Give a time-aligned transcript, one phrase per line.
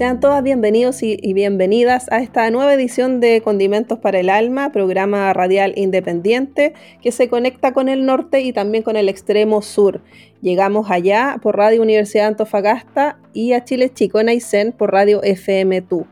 [0.00, 5.30] Sean todas bienvenidos y, bienvenidas a esta nueva edición de Condimentos para el Alma, programa
[5.34, 10.00] radial independiente que se conecta con el norte y también con el extremo sur.
[10.40, 16.06] Llegamos allá por Radio Universidad Antofagasta y a Chile Chico en Aysén por Radio FM2.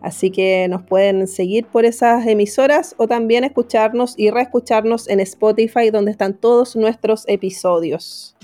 [0.00, 5.90] Así que nos pueden seguir por esas emisoras o también escucharnos y reescucharnos en Spotify
[5.90, 8.34] donde están todos nuestros episodios.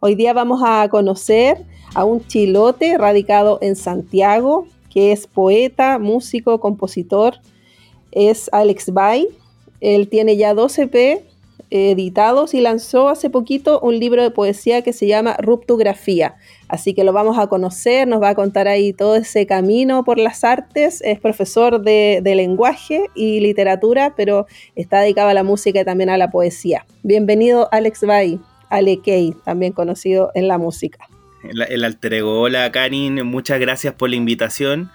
[0.00, 1.64] Hoy día vamos a conocer
[1.96, 7.36] a un chilote radicado en Santiago, que es poeta, músico, compositor.
[8.12, 9.28] Es Alex Bay.
[9.80, 11.24] Él tiene ya 12 EP
[11.70, 16.36] editados y lanzó hace poquito un libro de poesía que se llama Ruptografía.
[16.68, 20.18] Así que lo vamos a conocer, nos va a contar ahí todo ese camino por
[20.18, 21.00] las artes.
[21.00, 26.18] Es profesor de, lenguaje y literatura, pero está dedicado a la música y también a
[26.18, 26.84] la poesía.
[27.02, 31.08] Bienvenido Alex Bay, Ale Kay, también conocido en la música
[31.42, 34.90] el, el alter Hola, Karin, muchas gracias por la invitación.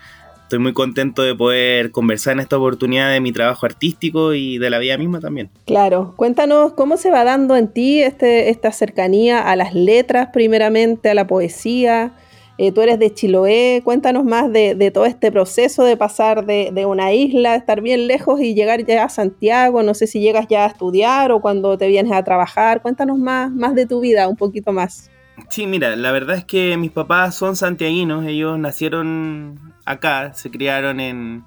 [0.51, 4.69] Estoy muy contento de poder conversar en esta oportunidad de mi trabajo artístico y de
[4.69, 5.49] la vida misma también.
[5.65, 11.09] Claro, cuéntanos cómo se va dando en ti este, esta cercanía a las letras primeramente,
[11.09, 12.11] a la poesía.
[12.57, 17.13] Eh, tú eres de Chiloé, cuéntanos más de, todo este proceso de pasar de, una
[17.13, 20.67] isla, estar bien lejos y llegar ya a Santiago, no sé si llegas ya a
[20.67, 25.09] estudiar o cuando te vienes a trabajar, cuéntanos más de tu vida, un poquito más.
[25.49, 30.99] Sí, mira, la verdad es que mis papás son santiaguinos, ellos nacieron acá, se criaron
[30.99, 31.43] en,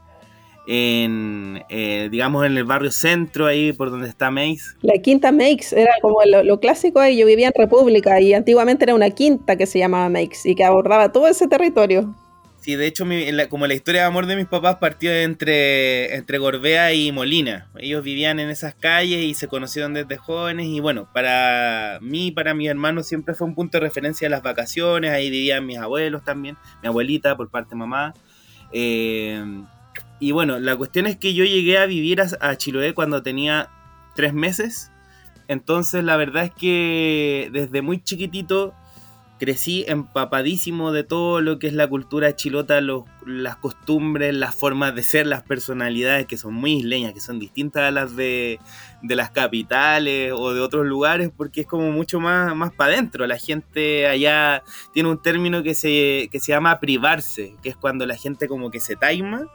[0.66, 4.76] en eh, digamos, en el barrio centro, ahí por donde está Meix.
[4.82, 8.94] La quinta Meix era como lo, clásico ahí, yo vivía en República y antiguamente era
[8.94, 12.14] una quinta que se llamaba Meix y que abordaba todo ese territorio.
[12.64, 13.04] Sí, de hecho,
[13.50, 17.68] como la historia de amor de mis papás partió entre, entre Gorbea y Molina.
[17.76, 20.68] Ellos vivían en esas calles y se conocieron desde jóvenes.
[20.68, 24.42] Y bueno, para mí y para mi hermano siempre fue un punto de referencia las
[24.42, 25.10] vacaciones.
[25.10, 28.14] Ahí vivían mis abuelos también, mi abuelita por parte de mamá.
[28.72, 29.44] Eh,
[30.18, 33.68] y bueno, la cuestión es que yo llegué a vivir a, a Chiloé cuando tenía
[34.14, 34.90] tres meses.
[35.48, 38.72] Entonces, la verdad es que desde muy chiquitito
[39.38, 42.80] crecí empapadísimo de todo lo que es la cultura chilota,
[43.26, 47.82] las costumbres, las formas de ser, las personalidades que son muy isleñas, que son distintas
[47.82, 48.60] a las de,
[49.02, 53.26] las capitales o de otros lugares, porque es como mucho más, más para adentro.
[53.26, 54.62] La gente allá
[54.92, 58.80] tiene un término que se, se llama privarse, que es cuando la gente como que
[58.80, 59.48] se taima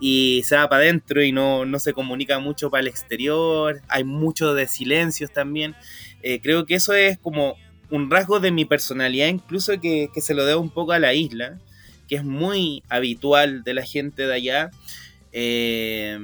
[0.00, 4.54] y se va para adentro y no, se comunica mucho para el exterior, hay mucho
[4.54, 5.74] de silencios también.
[6.22, 7.56] Eh, creo que eso es como
[7.90, 11.58] un rasgo de mi personalidad, incluso que, se lo debo un poco a la isla,
[12.08, 14.70] que es muy habitual de la gente de allá.
[15.32, 16.18] Eh,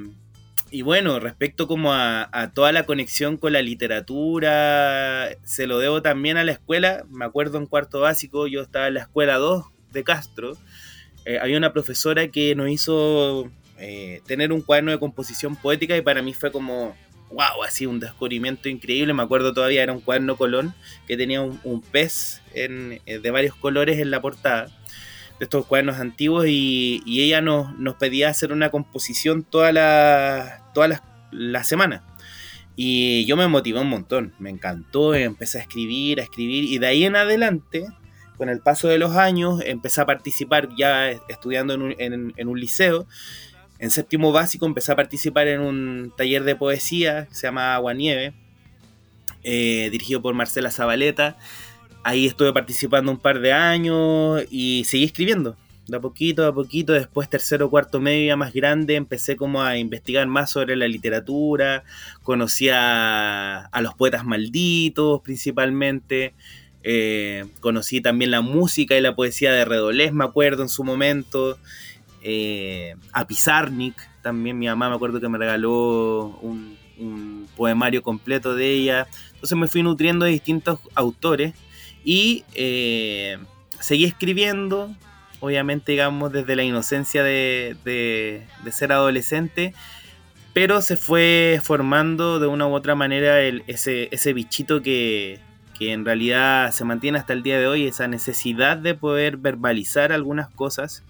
[0.71, 6.37] y bueno, respecto como a, toda la conexión con la literatura, se lo debo también
[6.37, 7.05] a la escuela.
[7.09, 10.57] Me acuerdo en cuarto básico, yo estaba en la escuela 2 de Castro.
[11.25, 16.01] Eh, había una profesora que nos hizo eh, tener un cuaderno de composición poética y
[16.01, 16.95] para mí fue como
[17.35, 19.13] wow, así un descubrimiento increíble.
[19.13, 20.73] Me acuerdo todavía, era un cuaderno Colón
[21.05, 24.67] que tenía un, pez eh, de varios colores en la portada
[25.37, 31.01] de estos cuadernos antiguos y, ella nos, pedía hacer una composición toda la, toda
[31.31, 32.03] la, semana.
[32.77, 36.87] Y yo me motivé un montón, me encantó, empecé a escribir, a escribir y de
[36.87, 37.85] ahí en adelante,
[38.37, 43.07] con el paso de los años, empecé a participar ya estudiando en un liceo
[43.85, 47.93] en séptimo básico empecé a participar en un taller de poesía que se llama Agua
[47.93, 48.33] Nieve,
[49.43, 51.37] eh, dirigido por Marcela Zabaleta.
[52.03, 55.55] Ahí estuve participando un par de años y seguí escribiendo.
[55.87, 60.25] De a poquito, a poquito, después tercero, cuarto medio, más grande, empecé como a investigar
[60.25, 61.83] más sobre la literatura,
[62.23, 66.33] conocí a, los poetas malditos principalmente,
[66.81, 71.59] eh, conocí también la música y la poesía de Redolés, me acuerdo en su momento,
[72.27, 76.75] eh, a Pizarnik, también mi mamá me acuerdo que me regaló un,
[77.55, 79.07] poemario completo de ella.
[79.33, 81.53] Entonces me fui nutriendo de distintos autores
[82.03, 83.37] y eh,
[83.79, 84.89] seguí escribiendo,
[85.39, 89.75] obviamente digamos desde la inocencia de, ser adolescente,
[90.53, 95.39] pero se fue formando de una u otra manera ese, ese bichito que,
[95.77, 100.11] que en realidad se mantiene hasta el día de hoy esa necesidad de poder verbalizar
[100.11, 101.03] algunas cosas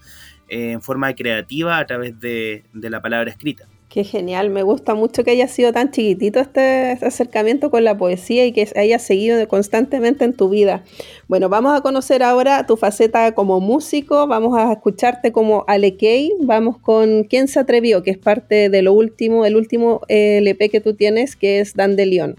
[0.48, 3.66] en forma creativa a través de, la palabra escrita.
[3.88, 8.44] Qué genial, me gusta mucho que haya sido tan chiquitito este, acercamiento con la poesía
[8.44, 10.84] y que haya seguido constantemente en tu vida.
[11.28, 16.78] Bueno, vamos a conocer ahora tu faceta como músico, vamos a escucharte como Alekei, vamos
[16.78, 18.02] con ¿Quién se atrevió?
[18.02, 21.74] que es parte de lo último, el último eh, LP que tú tienes, que es
[21.74, 22.36] Dandelion.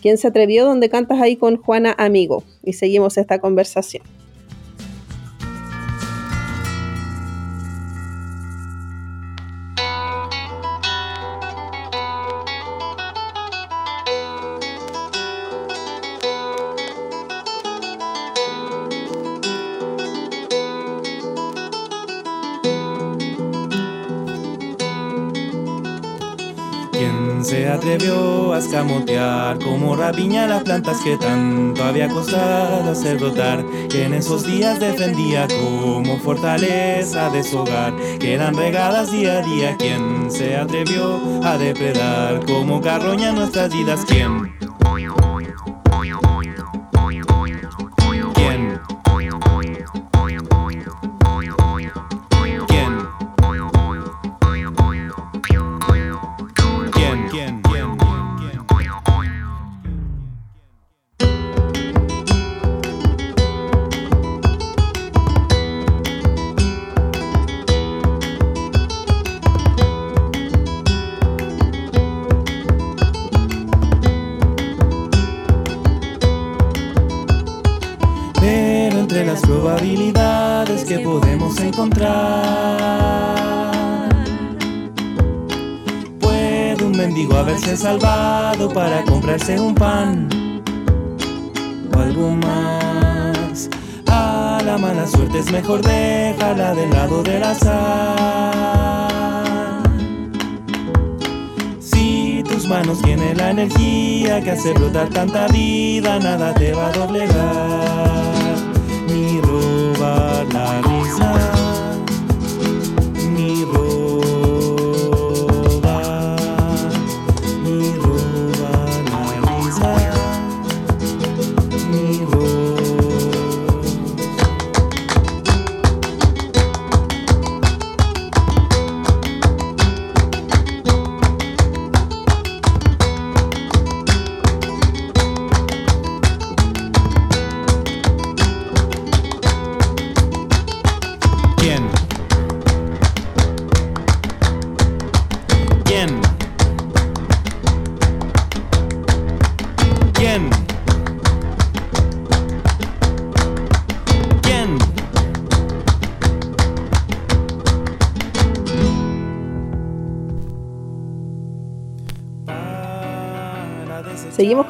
[0.00, 0.64] ¿Quién se atrevió?
[0.64, 4.02] Donde cantas ahí con Juana Amigo y seguimos esta conversación.
[27.52, 34.06] Se atrevió a escamotear como rapiña las plantas que tanto había costado hacer brotar, que
[34.06, 39.76] en esos días defendía como fortaleza de su hogar, que eran regadas día a día.
[39.76, 44.00] quien se atrevió a depredar como carroña nuestras vidas?
[44.08, 44.61] ¿Quién?
[91.94, 93.68] O algo más.
[94.06, 98.62] A la mala suerte es mejor dejarla del lado del azar.
[101.80, 106.92] Si tus manos tienen la energía que hace brotar tanta vida, nada te va a
[106.92, 107.91] doblegar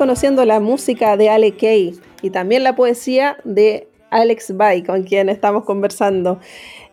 [0.03, 5.29] conociendo la música de Ale Kay y también la poesía de Alex Bay, con quien
[5.29, 6.41] estamos conversando.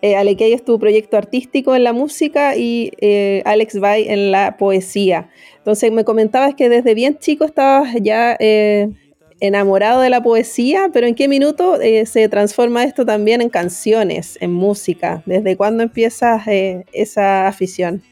[0.03, 4.31] Eh, Ale Kay es tu proyecto artístico en la música y eh, Alex Bay en
[4.31, 5.31] la poesía.
[5.57, 8.91] Entonces me comentabas que desde bien chico estabas ya eh,
[9.39, 14.37] enamorado de la poesía, pero ¿en qué minuto eh, se transforma esto también en canciones,
[14.39, 15.23] en música?
[15.25, 18.03] ¿Desde cuándo empiezas esa afición?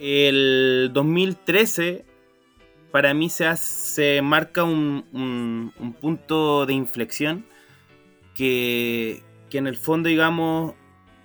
[0.00, 2.06] El 2013
[2.96, 7.44] para mí se, hace, marca un, punto de inflexión
[8.34, 9.22] que,
[9.52, 10.72] en el fondo, digamos,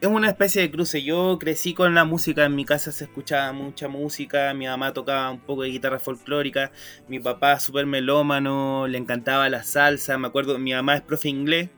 [0.01, 1.01] es una especie de cruce.
[1.01, 5.31] Yo crecí con la música, en mi casa se escuchaba mucha música, mi mamá tocaba
[5.31, 6.73] un poco de guitarra folclórica,
[7.07, 11.69] mi papá súper melómano, le encantaba la salsa, me acuerdo, mi mamá es profe inglés,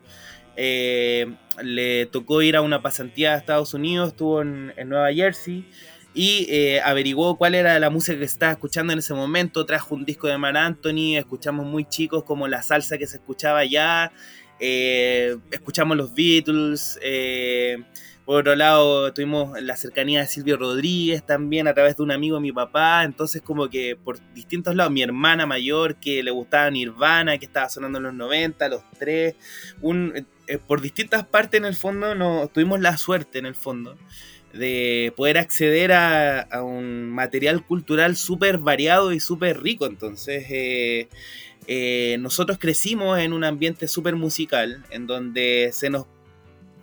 [0.55, 5.67] eh, le tocó ir a una pasantía a Estados Unidos, estuvo en Nueva Jersey
[6.13, 10.05] y eh, averiguó cuál era la música que estaba escuchando en ese momento, trajo un
[10.05, 14.11] disco de Mar Anthony, escuchamos muy chicos como la salsa que se escuchaba allá,
[14.59, 17.83] eh, escuchamos los Beatles, eh,
[18.25, 22.35] por otro lado tuvimos la cercanía de Silvio Rodríguez también a través de un amigo
[22.35, 26.69] de mi papá, entonces como que por distintos lados, mi hermana mayor que le gustaba
[26.69, 29.35] Nirvana, que estaba sonando en los 90, los tres,
[29.81, 30.27] un,
[30.67, 33.97] por distintas partes en el fondo no, tuvimos la suerte en el fondo
[34.53, 39.87] de poder acceder a, un material cultural súper variado y súper rico.
[39.87, 41.09] Entonces, eh,
[41.67, 46.05] eh, nosotros crecimos en un ambiente súper musical, en donde se nos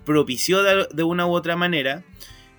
[0.04, 2.02] propició de, una u otra manera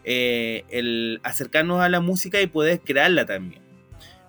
[0.06, 3.62] eh, el acercarnos a la música y poder crearla también.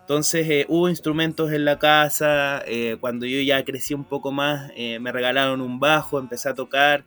[0.00, 2.64] Entonces hubo instrumentos en la casa,
[3.00, 7.04] cuando yo ya crecí un poco más me regalaron un bajo, empecé a tocar,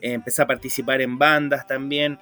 [0.00, 2.18] empecé a participar en bandas también.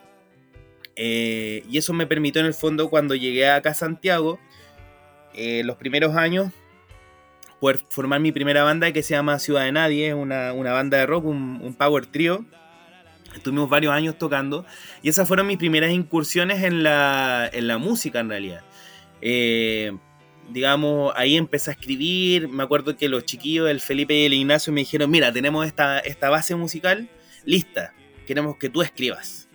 [0.96, 4.38] Y eso me permitió en el fondo cuando llegué acá a Santiago,
[5.34, 6.52] los primeros años,
[7.88, 11.24] formar mi primera banda que se llama Ciudad de Nadie, una, una banda de rock,
[11.24, 12.44] un, power trio.
[13.34, 14.64] Estuvimos varios años tocando
[15.02, 18.62] y esas fueron mis primeras incursiones en la, en la música en realidad.
[19.20, 19.92] Eh,
[20.50, 22.48] digamos, ahí empecé a escribir.
[22.48, 25.98] Me acuerdo que los chiquillos, el Felipe y el Ignacio, me dijeron: Mira, tenemos esta,
[25.98, 27.10] esta base musical
[27.44, 27.92] lista.
[28.26, 29.45] Queremos que tú escribas.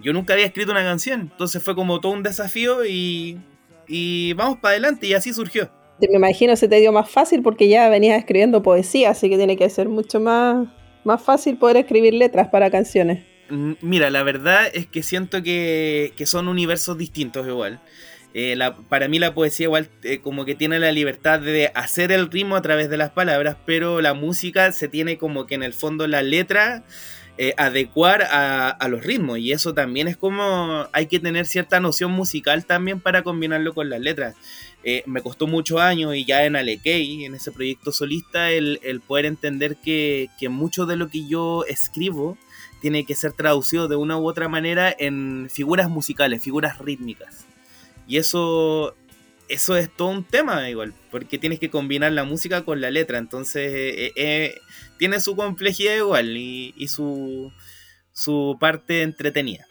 [0.00, 3.38] Yo nunca había escrito una canción, entonces fue como todo un desafío y,
[3.86, 5.70] y vamos para adelante, y así surgió.
[6.00, 9.56] Me imagino se te dio más fácil porque ya venías escribiendo poesía, así que tiene
[9.56, 10.68] que ser mucho más,
[11.04, 13.24] más fácil poder escribir letras para canciones.
[13.50, 17.80] Mira, la verdad es que siento que, que son universos distintos igual.
[18.34, 18.56] Eh,
[18.88, 22.56] para mí la poesía igual eh, como que tiene la libertad de hacer el ritmo
[22.56, 26.06] a través de las palabras, pero la música se tiene como que en el fondo
[26.06, 26.84] la letra
[27.38, 32.10] eh, adecuar a, los ritmos y eso también es como hay que tener cierta noción
[32.10, 34.34] musical también para combinarlo con las letras.
[35.06, 39.76] me costó muchos años y ya en Alekei, en ese proyecto solista, el, poder entender
[39.76, 42.36] que, que mucho de lo que yo escribo
[42.80, 47.46] tiene que ser traducido de una u otra manera en figuras musicales, figuras rítmicas.
[48.06, 48.94] Y eso,
[49.48, 53.18] eso es todo un tema igual, porque tienes que combinar la música con la letra,
[53.18, 54.54] entonces eh, eh,
[54.98, 57.52] tiene su complejidad igual y, su,
[58.12, 59.68] su parte entretenida.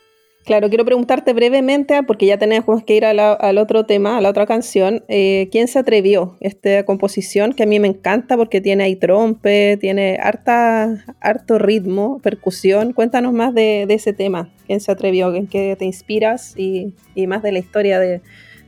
[0.47, 4.45] Claro, quiero preguntarte brevemente, porque ya tenemos que ir al otro tema, a la otra
[4.45, 5.03] canción.
[5.09, 7.51] Eh, ¿Quién se atrevió esta composición?
[7.51, 12.93] Que a mí me encanta porque tiene ahí trompe, tiene harta, harto ritmo, percusión.
[12.93, 14.49] Cuéntanos más de, ese tema.
[14.67, 15.35] ¿Quién se atrevió?
[15.35, 16.53] ¿En qué te inspiras?
[16.55, 16.93] Y,
[17.27, 18.21] más de la historia de,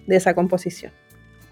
[0.09, 0.99] esa composición.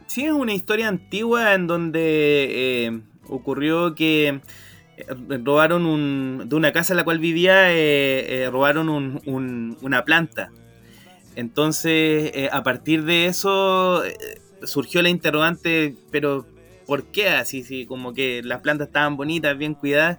[0.08, 4.40] Sí, es una historia antigua en donde eh, ocurrió que
[4.98, 5.06] eh,
[5.44, 9.22] robaron un, de una casa en la cual vivía, eh, robaron
[9.82, 10.50] una planta.
[11.36, 14.02] Entonces, a partir de eso
[14.64, 16.48] surgió la interrogante, pero
[16.88, 17.64] ¿por qué así?
[17.64, 20.18] Sí, como que las plantas estaban bonitas, bien cuidadas,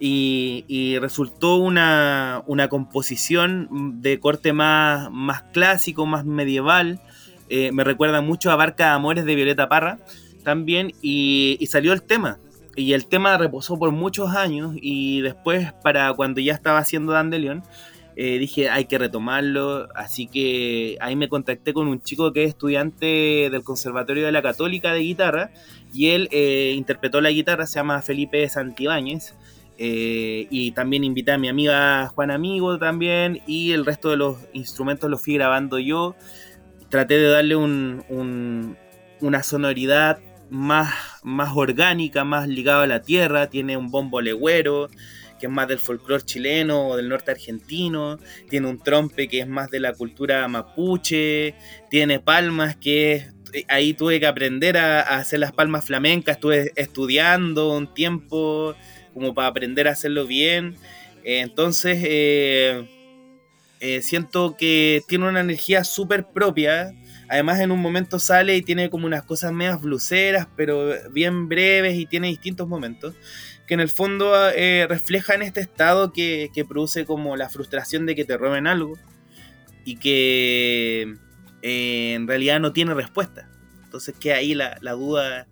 [0.00, 7.00] y, resultó una, composición de corte más, más clásico, más medieval.
[7.72, 9.98] Me recuerda mucho a Barca Amores de Violeta Parra
[10.44, 12.38] también, y salió el tema.
[12.78, 17.64] Y el tema reposó por muchos años y después para cuando ya estaba haciendo Dandelion
[18.20, 22.50] eh, dije hay que retomarlo así que ahí me contacté con un chico que es
[22.50, 25.50] estudiante del Conservatorio de la Católica de guitarra
[25.92, 29.36] y él eh, interpretó la guitarra se llama Felipe Santibáñez
[29.76, 34.36] eh, y también invité a mi amiga Juan Amigo también y el resto de los
[34.52, 36.16] instrumentos los fui grabando yo
[36.88, 38.76] traté de darle un,
[39.20, 40.18] una sonoridad
[40.50, 44.88] más, más orgánica, más ligada a la tierra, tiene un bombo legüero,
[45.38, 48.18] que es más del folclore chileno o del norte argentino,
[48.48, 51.54] tiene un trompe que es más de la cultura mapuche,
[51.90, 53.32] tiene palmas que es,
[53.68, 58.74] ahí tuve que aprender a, hacer las palmas flamencas, estuve estudiando un tiempo
[59.14, 60.76] como para aprender a hacerlo bien,
[61.24, 62.97] entonces eh,
[63.80, 66.92] eh, siento que tiene una energía súper propia,
[67.28, 71.98] Además, en un momento sale y tiene como unas cosas medias bluseras, pero bien breves
[71.98, 73.14] y tiene distintos momentos
[73.66, 78.24] que en el fondo eh, reflejan este estado que, produce como la frustración de que
[78.24, 78.94] te roben algo
[79.84, 81.16] y que
[81.60, 83.46] eh, en realidad no tiene respuesta.
[83.84, 85.46] Entonces queda ahí la, duda,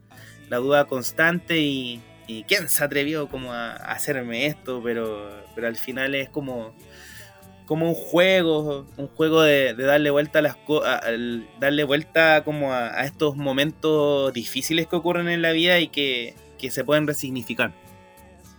[0.48, 2.02] la duda constante y,
[2.48, 6.74] quién se atrevió como a, hacerme esto, pero, pero al final es como
[7.66, 10.56] como un juego, un juego de, darle vuelta a las
[11.60, 16.34] darle vuelta como a, estos momentos difíciles que ocurren en la vida y que,
[16.70, 17.72] se pueden resignificar.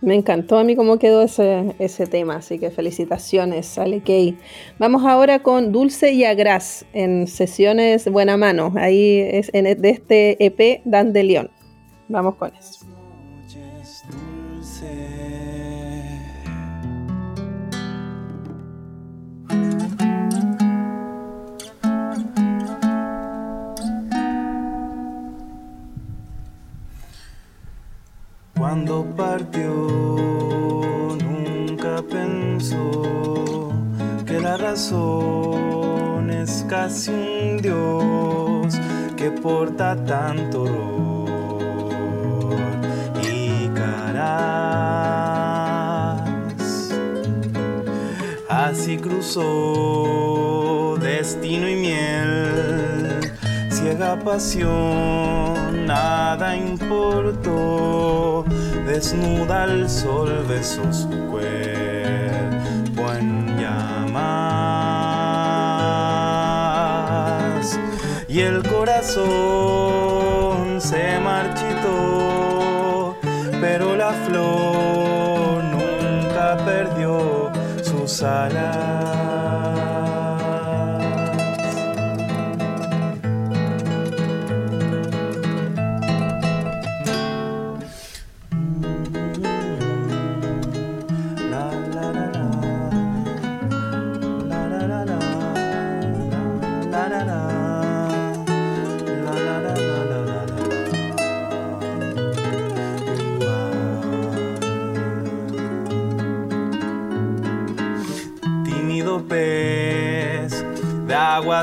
[0.00, 4.38] Me encantó a mí cómo quedó ese, ese tema, así que felicitaciones, Ale Key.
[4.78, 10.42] Vamos ahora con Dulce y Agras en sesiones Buena Mano, ahí es en, de este
[10.44, 11.50] EP Dan de León.
[12.08, 12.97] Vamos con eso.
[28.58, 29.70] Cuando partió
[31.22, 33.70] nunca pensó
[34.26, 38.78] que la razón es casi un Dios
[39.16, 42.56] que porta tanto dolor
[43.22, 45.37] y caras.
[48.88, 53.20] Así cruzó destino y miel.
[53.70, 58.46] Ciega pasión, nada importó,
[58.86, 64.08] desnuda al sol besó su cuerpo en llamas.
[68.26, 69.20] Y el corazón
[70.80, 73.18] se marchitó,
[73.60, 74.14] pero la
[78.08, 79.37] sus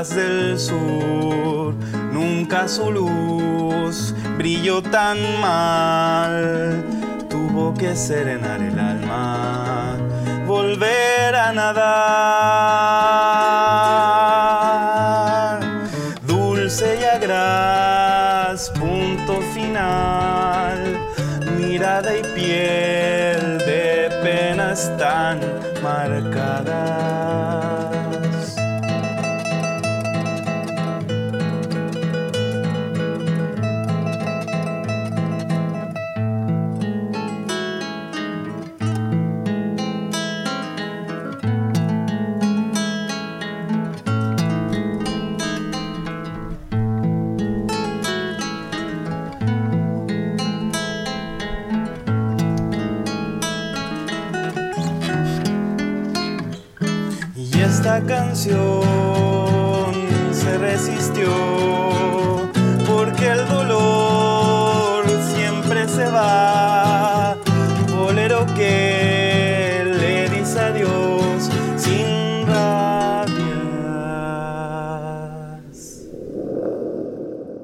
[0.04, 1.74] del sur,
[2.12, 6.84] nunca su luz brilló tan mal,
[7.30, 9.96] tuvo que serenar el alma,
[10.46, 11.96] volver a nadar,
[16.26, 20.98] dulce y agraz, punto final,
[21.58, 25.40] mirada y piel de penas tan
[60.32, 61.26] se resistió
[62.86, 67.36] porque el dolor siempre se va.
[67.96, 73.36] Bolero que le dice adiós sin rabias.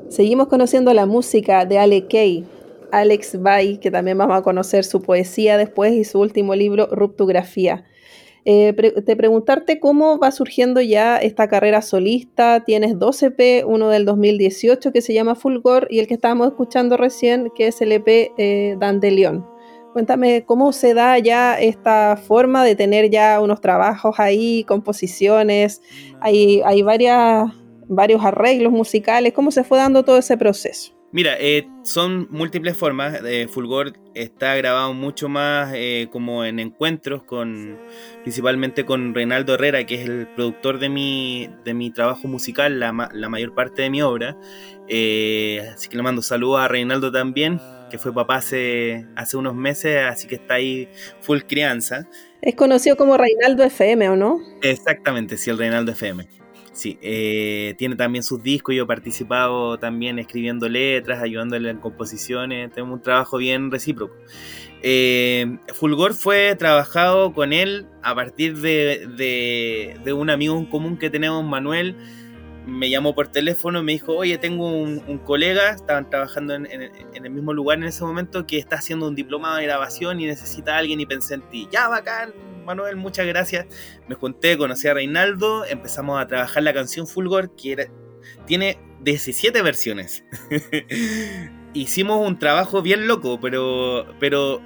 [0.09, 2.45] Seguimos conociendo la música de Ale Kay.
[2.91, 7.87] Alex Bay, que también vamos a conocer su poesía después y su último libro, Ruptografía.
[8.45, 8.73] Eh,
[9.07, 12.65] te preguntarte cómo va surgiendo ya esta carrera solista.
[12.65, 16.97] Tienes dos EP, uno del 2018 que se llama Fulgor y el que estábamos escuchando
[16.97, 19.47] recién que es el EP eh, Dandelion.
[19.93, 25.83] Cuéntame cómo se da ya esta forma de tener ya unos trabajos ahí, composiciones,
[26.21, 27.53] hay, hay varias,
[27.89, 31.02] varios arreglos musicales, cómo se fue dando todo ese proceso.
[31.13, 33.21] Mira, eh, son múltiples formas.
[33.23, 37.79] Eh, Fulgor está grabado mucho más eh, como en encuentros con,
[38.23, 42.93] principalmente con Reinaldo Herrera, que es el productor de mi, de mi trabajo musical, la,
[42.93, 44.39] mayor parte de mi obra.
[44.89, 49.99] así que le mando saludos a Reinaldo también, que fue papá hace, hace unos meses,
[50.09, 50.89] así que está ahí
[51.21, 52.09] full crianza.
[52.41, 54.41] Es conocido como Reinaldo FM, ¿o no?
[54.63, 56.42] Exactamente, sí, el Reinaldo FM.
[56.73, 62.73] Sí, eh, tiene también sus discos, yo he participado también escribiendo letras, ayudándole en composiciones,
[62.73, 64.15] tenemos un trabajo bien recíproco.
[64.83, 69.07] Eh, Fulgor fue trabajado con él a partir de,
[70.03, 71.95] de, un amigo en común que tenemos, Manuel,
[72.67, 77.31] me llamó por teléfono y me dijo, oye, tengo un, colega, estaban trabajando en, el
[77.31, 80.79] mismo lugar en ese momento, que está haciendo un diplomado de grabación y necesita a
[80.79, 81.69] alguien y pensé en ti.
[81.71, 82.33] Ya, bacán,
[82.65, 83.67] Manuel, muchas gracias.
[84.09, 87.91] Me junté, conocí a Reinaldo, empezamos a trabajar la canción Fulgor, que
[88.47, 90.25] tiene 17 versiones.
[91.75, 94.61] Hicimos un trabajo bien loco, pero, pero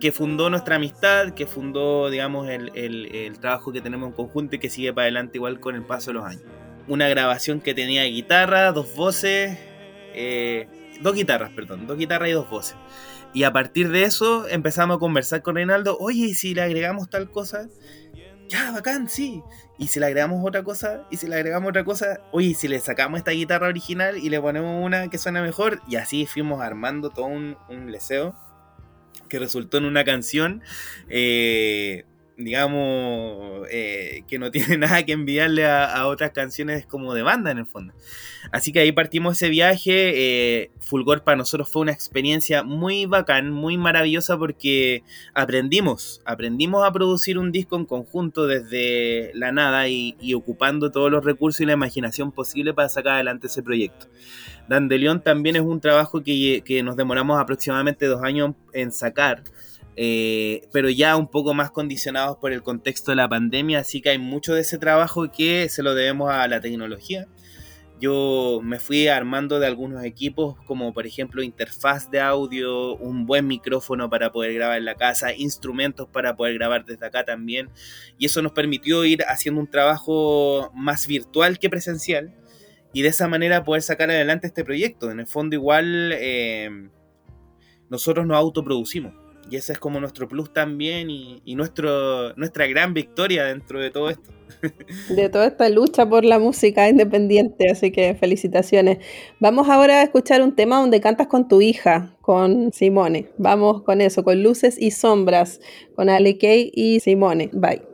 [0.00, 4.58] que fundó nuestra amistad, que fundó, digamos, el, el trabajo que tenemos en conjunto y
[4.58, 6.44] que sigue para adelante igual con el paso de los años
[6.88, 9.58] una grabación que tenía guitarra, dos voces,
[10.14, 10.68] eh,
[11.00, 12.76] dos guitarras, perdón, dos guitarras y dos voces.
[13.34, 17.10] Y a partir de eso empezamos a conversar con Reinaldo, oye, ¿y si le agregamos
[17.10, 17.68] tal cosa?
[18.48, 19.42] Ya, bacán, sí.
[19.76, 22.66] Y si le agregamos otra cosa, y si le agregamos otra cosa, oye, ¿y si
[22.66, 26.62] le sacamos esta guitarra original y le ponemos una que suena mejor, y así fuimos
[26.62, 28.34] armando todo un, un leseo
[29.28, 30.62] que resultó en una canción
[31.08, 32.06] eh,
[32.38, 37.58] digamos, eh, que no tiene nada que enviarle a, otras canciones como de banda en
[37.58, 37.92] el fondo.
[38.52, 40.12] Así que ahí partimos ese viaje.
[40.62, 45.02] Eh, Fulgor para nosotros fue una experiencia muy bacán, muy maravillosa porque
[45.34, 51.24] aprendimos, aprendimos a producir un disco en conjunto desde la nada y, ocupando todos los
[51.24, 54.06] recursos y la imaginación posible para sacar adelante ese proyecto.
[54.68, 59.42] Dandelion también es un trabajo que, que nos demoramos aproximadamente dos años en sacar.
[60.00, 64.10] Eh, pero ya un poco más condicionados por el contexto de la pandemia, así que
[64.10, 67.26] hay mucho de ese trabajo que se lo debemos a la tecnología.
[68.00, 73.48] yo me fui armando de algunos equipos, como por ejemplo interfaz de audio, un buen
[73.48, 77.68] micrófono para poder grabar en la casa, instrumentos para poder grabar desde acá también.
[78.18, 82.32] Y eso nos permitió ir haciendo un trabajo más virtual que presencial
[82.92, 85.10] y de esa manera poder sacar adelante este proyecto.
[85.10, 86.70] En el fondo igual eh,
[87.90, 89.27] nosotros nos autoproducimos.
[89.50, 94.10] Y ese es como nuestro plus también y, nuestro, nuestra gran victoria dentro de todo
[94.10, 94.30] esto.
[95.10, 98.98] De toda esta lucha por la música independiente, así que felicitaciones.
[99.40, 103.30] Vamos ahora a escuchar un tema donde cantas con tu hija, con Simone.
[103.38, 105.60] Vamos con eso, con luces y sombras,
[105.94, 107.50] con Ale Kay y Simone.
[107.52, 107.87] Bye.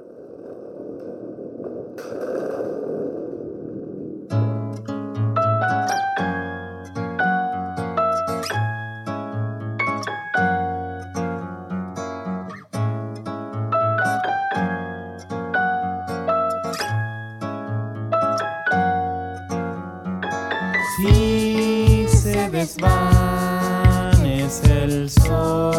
[24.65, 25.75] El sol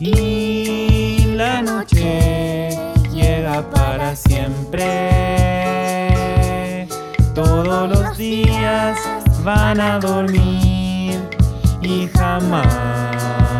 [0.00, 2.70] y la noche
[3.12, 4.88] llega para siempre.
[7.34, 8.98] Todos los días
[9.44, 11.20] van a dormir
[11.82, 13.53] y jamás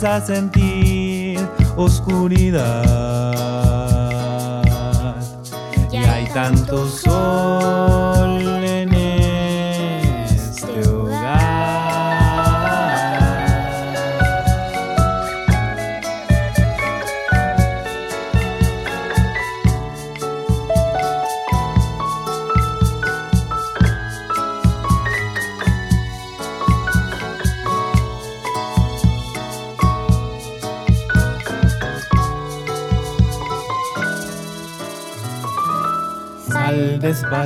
[0.00, 1.40] vas a sentir
[1.76, 2.84] oscuridad.
[5.90, 7.97] Y hay tanto sol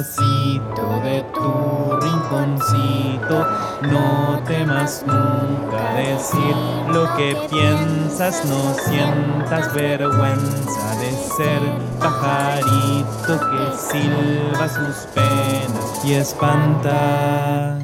[0.00, 3.46] de tu rinconcito.
[3.83, 6.57] No temas nunca decir
[6.88, 11.61] lo que piensas, no sientas vergüenza de ser
[11.98, 17.78] pajarito que silba sus penas y espanta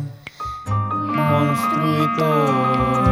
[1.14, 3.07] monstruito.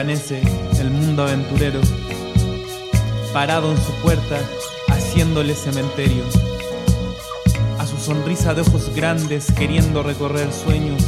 [0.00, 1.80] El mundo aventurero,
[3.32, 4.38] parado en su puerta,
[4.90, 6.22] haciéndole cementerio.
[7.80, 11.02] A su sonrisa de ojos grandes queriendo recorrer sueños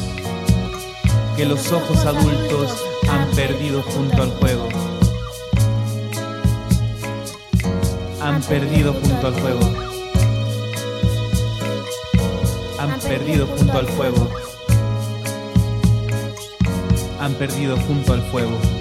[1.36, 4.68] que los ojos adultos han perdido junto al juego.
[8.20, 9.60] Han perdido junto al fuego.
[12.80, 14.28] Han perdido junto al fuego.
[17.20, 18.79] Han perdido junto al fuego.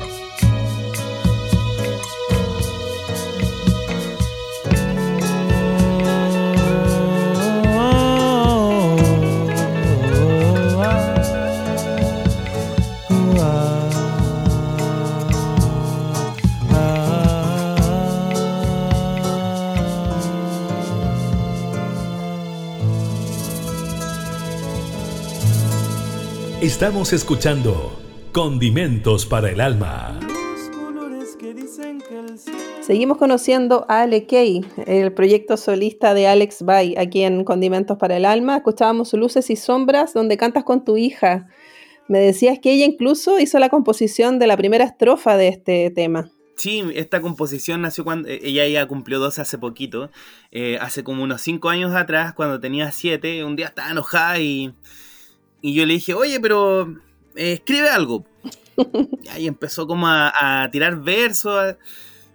[26.80, 30.18] Estamos escuchando Condimentos para el Alma.
[32.80, 38.16] Seguimos conociendo a Ale Kay, el proyecto solista de Alex Bay, aquí en Condimentos para
[38.16, 38.56] el Alma.
[38.56, 41.50] Escuchábamos Luces y Sombras, donde cantas con tu hija.
[42.08, 46.32] Me decías que ella incluso hizo la composición de la primera estrofa de este tema.
[46.56, 50.12] Sí, esta composición nació cuando eh, ella ya cumplió dos hace poquito,
[50.52, 54.74] eh, hace como unos cinco años atrás, cuando tenía siete, un día estaba enojada y
[55.62, 56.88] y yo le dije, oye, pero
[57.36, 58.26] eh, escribe algo.
[59.24, 61.76] y ahí empezó como a, tirar versos.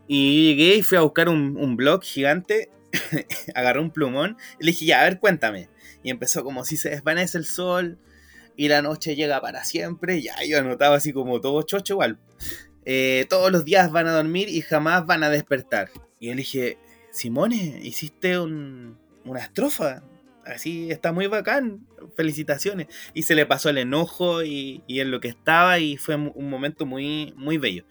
[0.06, 2.70] Y yo llegué y fui a buscar un, blog gigante.
[3.54, 4.37] agarré un plumón.
[4.60, 5.68] Y le dije, ya, a ver, cuéntame.
[6.02, 7.98] y empezó como si se desvanece el sol
[8.56, 10.22] y la noche llega para siempre.
[10.22, 12.18] Ya yo anotaba así como todo chocho igual.
[12.84, 15.90] Eh, todos los días van a dormir y jamás van a despertar.
[16.20, 16.78] Y él dije,
[17.10, 20.02] Simone, hiciste una estrofa.
[20.46, 21.87] Así está muy bacán.
[22.16, 22.88] Felicitaciones.
[23.14, 26.87] Y se le pasó el enojo y, en lo que estaba y fue un momento
[26.87, 27.85] muy, muy bello.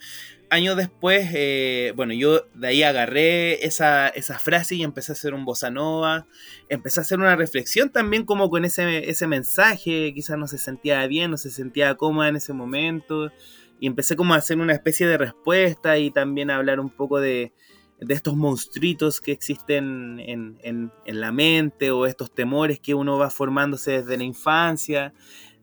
[0.49, 5.33] Años después, eh, bueno, yo de ahí agarré esa, esa, frase y empecé a hacer
[5.33, 6.27] un bossa nova.
[6.69, 10.13] Empecé a hacer una reflexión también como con ese, ese mensaje.
[10.13, 13.31] Quizás no se sentía bien, no se sentía cómoda en ese momento
[13.79, 17.19] y empecé como a hacer una especie de respuesta y también a hablar un poco
[17.19, 17.51] de,
[17.99, 24.17] estos monstruitos que existen en, la mente o estos temores que uno va formándose desde
[24.17, 25.13] la infancia.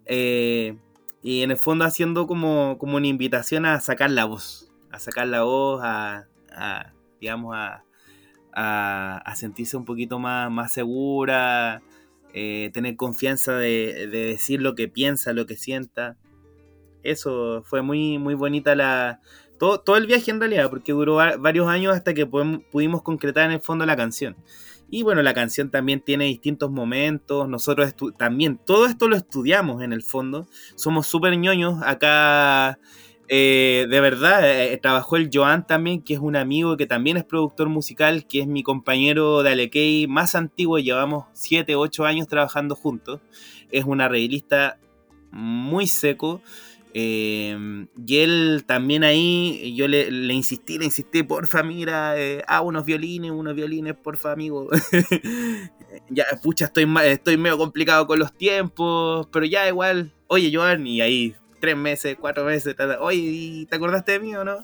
[0.06, 0.76] Eh,
[1.22, 5.26] y en el fondo haciendo como, como, una invitación a sacar la voz, a sacar
[5.26, 6.26] la voz, a,
[7.20, 7.84] digamos, a,
[8.52, 11.82] a, sentirse un poquito más, más segura,
[12.32, 16.16] eh, tener confianza de, de, decir lo que piensa, lo que sienta
[17.02, 19.20] eso, fue muy, muy bonita la...
[19.60, 23.52] Todo, todo el viaje en realidad, porque duró varios años hasta que pudimos concretar en
[23.52, 24.34] el fondo la canción.
[24.92, 27.48] Y bueno, la canción también tiene distintos momentos.
[27.48, 30.48] Nosotros también todo esto lo estudiamos en el fondo.
[30.74, 31.80] Somos súper ñoños.
[31.84, 32.80] Acá,
[33.28, 37.24] eh, de verdad, eh, trabajó el Joan también, que es un amigo que también es
[37.24, 40.78] productor musical, que es mi compañero de Alekei más antiguo.
[40.78, 43.20] Llevamos 7, 8 años trabajando juntos.
[43.70, 44.80] Es un arreglista
[45.30, 46.42] muy seco.
[46.92, 52.84] Eh, y él también ahí, yo le, insistí, le insistí, porfa, mira, eh, ah, unos
[52.84, 54.68] violines, unos violines, porfa, amigo.
[56.10, 61.00] ya, pucha, estoy, estoy medio complicado con los tiempos, pero ya igual, oye, Joan, y
[61.00, 64.58] ahí tres meses, cuatro meses, oye, ¿te acordaste de mí o no?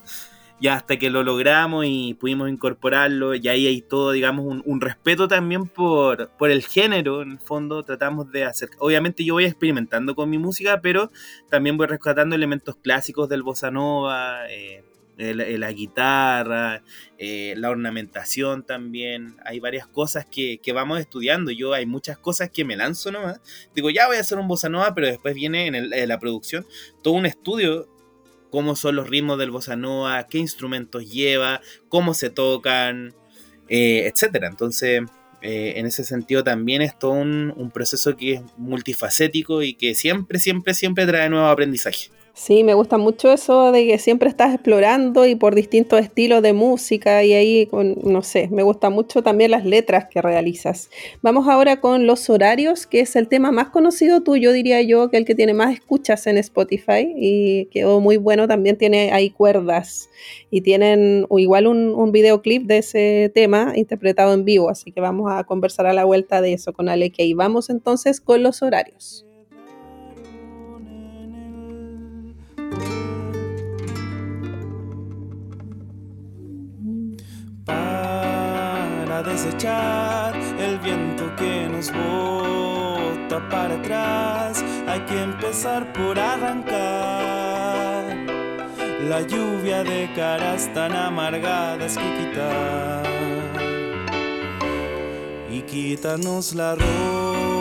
[0.59, 5.27] Ya hasta que lo logramos y pudimos incorporarlo, y ahí hay todo, digamos, un, respeto
[5.27, 10.15] también por, por, el género, en el fondo tratamos de hacer, obviamente yo voy experimentando
[10.15, 11.11] con mi música, pero
[11.49, 14.83] también voy rescatando elementos clásicos del bossa nova, eh,
[15.17, 16.83] la guitarra,
[17.17, 22.51] eh, la ornamentación también, hay varias cosas que, que, vamos estudiando, yo hay muchas cosas
[22.51, 23.41] que me lanzo nomás,
[23.75, 26.65] digo ya voy a hacer un bossa nova, pero después viene en, en la producción
[27.01, 27.87] todo un estudio
[28.49, 33.13] cómo son los ritmos del bossa nova, qué instrumentos lleva, cómo se tocan,
[33.69, 34.47] eh, etcétera.
[34.47, 35.01] Entonces,
[35.41, 39.93] eh, en ese sentido también es todo un, un, proceso que es multifacético y que
[39.93, 42.09] siempre, siempre, siempre trae nuevo aprendizaje.
[42.39, 46.53] Sí, me gusta mucho eso de que siempre estás explorando y por distintos estilos de
[46.53, 50.91] música y ahí, con, no sé, me gusta mucho también las letras que realizas.
[51.23, 55.17] Vamos ahora con los horarios, que es el tema más conocido tuyo, diría yo, que
[55.17, 60.07] el que tiene más escuchas en Spotify y quedó muy bueno, también tiene ahí cuerdas
[60.51, 65.31] y tienen igual un, un videoclip de ese tema interpretado en vivo, así que vamos
[65.31, 69.26] a conversar a la vuelta de eso con Ale y Vamos entonces con los horarios.
[79.23, 84.63] Desechar el viento que nos bota para atrás.
[84.87, 88.05] Hay que empezar por arrancar.
[89.09, 93.03] La lluvia de caras tan amargadas que quitar
[95.49, 97.57] y quitarnos la ropa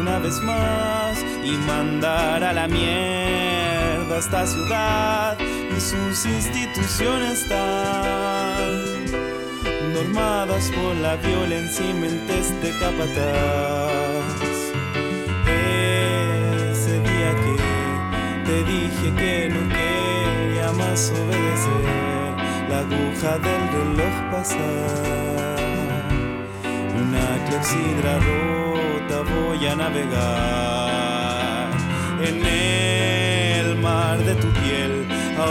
[0.00, 8.95] una vez más y mandar a la mierda esta ciudad y sus instituciones tan
[9.96, 14.56] normadas por la violencia y mentes de capataz.
[16.70, 17.54] Ese día que
[18.46, 21.84] te dije que no quería más obedecer
[22.70, 25.56] la aguja del reloj pasar.
[27.02, 31.68] Una clepsidra rota voy a navegar
[32.28, 34.65] en el mar de tu piel,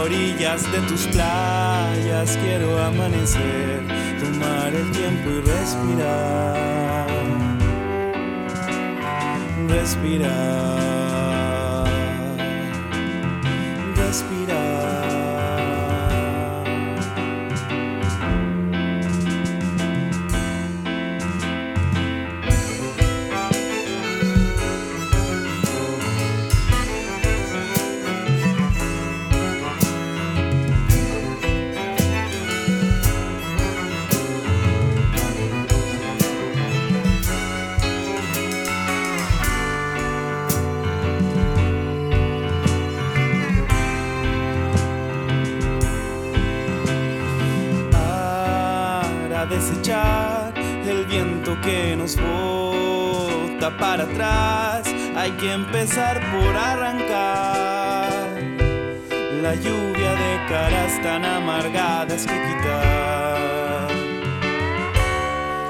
[0.06, 3.82] orillas de tus playas quiero amanecer
[4.20, 7.06] tomar el tiempo y respirar.
[9.68, 10.95] Respirar.
[51.46, 54.82] Viento que nos bota para atrás,
[55.16, 58.10] hay que empezar por arrancar.
[59.42, 63.88] La lluvia de caras tan amargadas que quitar.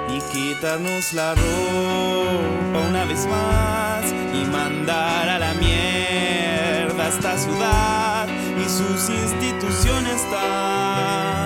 [0.09, 8.69] Y quitarnos la ropa una vez más y mandar a la mierda esta ciudad y
[8.69, 11.46] sus instituciones tan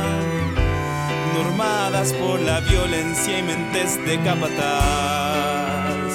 [1.43, 6.13] normadas por la violencia y mentes de capataz.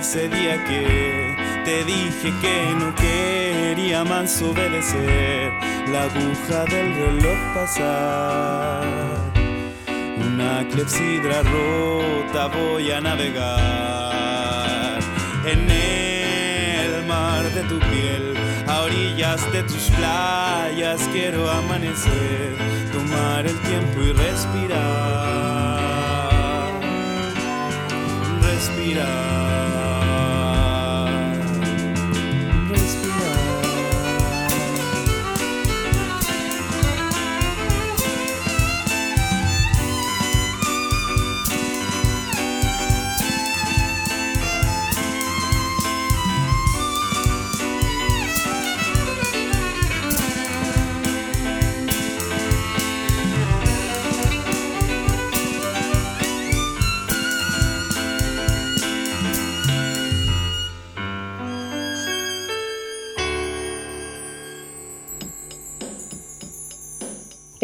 [0.00, 5.52] Ese día que te dije que no quería más obedecer
[5.92, 8.84] la aguja del reloj pasar.
[10.26, 14.98] Una clepsidra rota voy a navegar
[15.46, 18.31] en el mar de tu piel,
[18.92, 22.56] orillas de tus playas quiero amanecer,
[22.92, 24.80] tomar el tiempo y respirar,
[28.42, 29.41] respirar.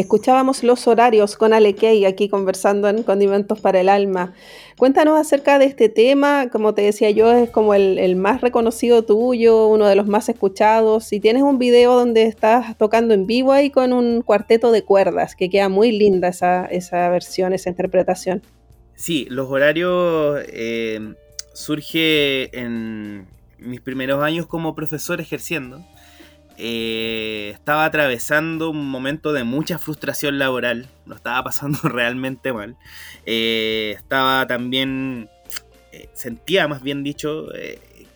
[0.09, 4.33] Escuchábamos los horarios con Alekei aquí conversando en Condimentos para el Alma.
[4.79, 9.67] Cuéntanos acerca de este tema, como te decía yo, es como el, más reconocido tuyo,
[9.67, 11.13] uno de los más escuchados.
[11.13, 15.37] Y tienes un video donde estás tocando en vivo ahí con un cuarteto de cuerdas,
[15.37, 18.41] que queda muy linda esa, esa versión, esa interpretación.
[18.95, 21.17] Sí, los horarios eh,
[21.53, 23.27] surge en
[23.59, 25.85] mis primeros años como profesor ejerciendo.
[26.61, 32.77] Eh, estaba atravesando un momento de mucha frustración laboral, lo estaba pasando realmente mal.
[33.27, 35.31] Eh, estaba también,
[35.93, 37.47] eh, sentía más bien dicho,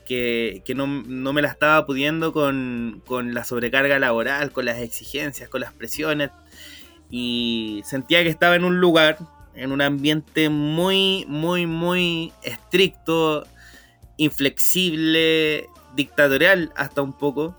[0.04, 5.60] que, no, me la estaba pudiendo con, con, la sobrecarga laboral, con las exigencias, con
[5.60, 6.30] las presiones.
[7.10, 9.18] Y sentía que estaba en un lugar,
[9.54, 13.46] en un ambiente muy, muy, muy estricto,
[14.16, 17.54] inflexible, dictatorial hasta un poco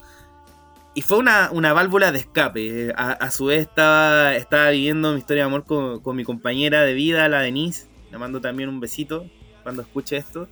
[0.96, 2.94] y fue una, válvula de escape.
[2.96, 7.28] A, su vez estaba, estaba viviendo mi historia de amor con, mi compañera de vida,
[7.30, 7.88] la Denise.
[8.12, 9.26] Le mando también un besito
[9.64, 10.48] cuando escuche esto.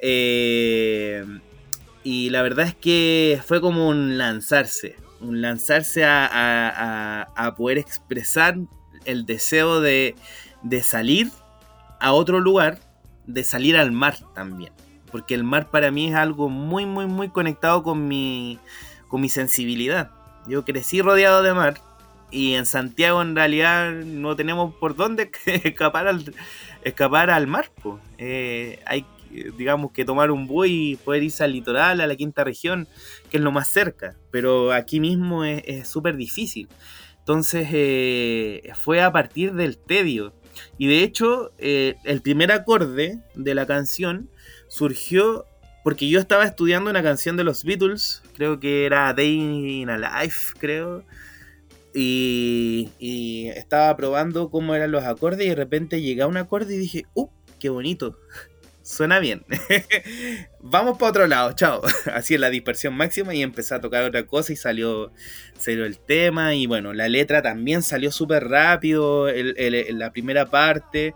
[0.00, 1.24] Eh,
[2.02, 4.96] y la verdad es que fue como un lanzarse.
[5.20, 8.56] Un lanzarse a, poder expresar
[9.04, 10.16] el deseo de,
[10.64, 11.30] de salir
[12.00, 12.80] a otro lugar,
[13.26, 14.72] de salir al mar también.
[15.12, 18.58] Porque el mar para mí es algo muy, muy, muy conectado con mi
[19.08, 20.10] con mi sensibilidad.
[20.46, 21.80] Yo crecí rodeado de mar
[22.30, 26.34] y en Santiago en realidad no tenemos por dónde escapar al,
[26.82, 27.70] escapar al mar.
[28.18, 29.06] Eh, hay
[29.58, 32.88] digamos que tomar un bus y poder irse al litoral, a la quinta región,
[33.30, 36.68] que es lo más cerca, pero aquí mismo es súper difícil.
[37.18, 40.32] Entonces eh, fue a partir del tedio.
[40.78, 44.30] Y de hecho, eh, el primer acorde de la canción
[44.68, 45.44] surgió
[45.86, 49.96] porque yo estaba estudiando una canción de los Beatles, creo que era Day in a
[49.96, 51.04] Life, creo.
[51.94, 56.78] Y, estaba probando cómo eran los acordes y de repente llegué a un acorde y
[56.78, 57.28] dije, ¡uh!
[57.60, 58.18] ¡Qué bonito!
[58.82, 59.44] Suena bien.
[60.60, 61.82] Vamos para otro lado, chao.
[62.12, 65.12] Así es la dispersión máxima y empecé a tocar otra cosa y salió,
[65.56, 66.56] salió el tema.
[66.56, 71.14] Y bueno, la letra también salió súper rápido, la primera parte.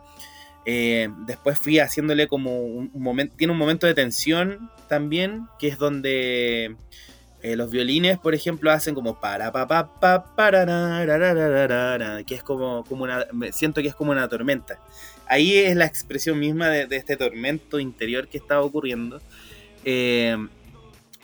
[0.67, 5.79] Eh, después fui haciéndole como un, momento, tiene un momento de tensión también, que es
[5.79, 6.77] donde
[7.43, 10.65] eh, los violines, por ejemplo, hacen como para pa pa pa para
[12.27, 14.79] que es como, como una, siento que es como una tormenta.
[15.27, 19.23] Ahí es la expresión misma de, este tormento interior que estaba ocurriendo.
[19.85, 20.37] Eh,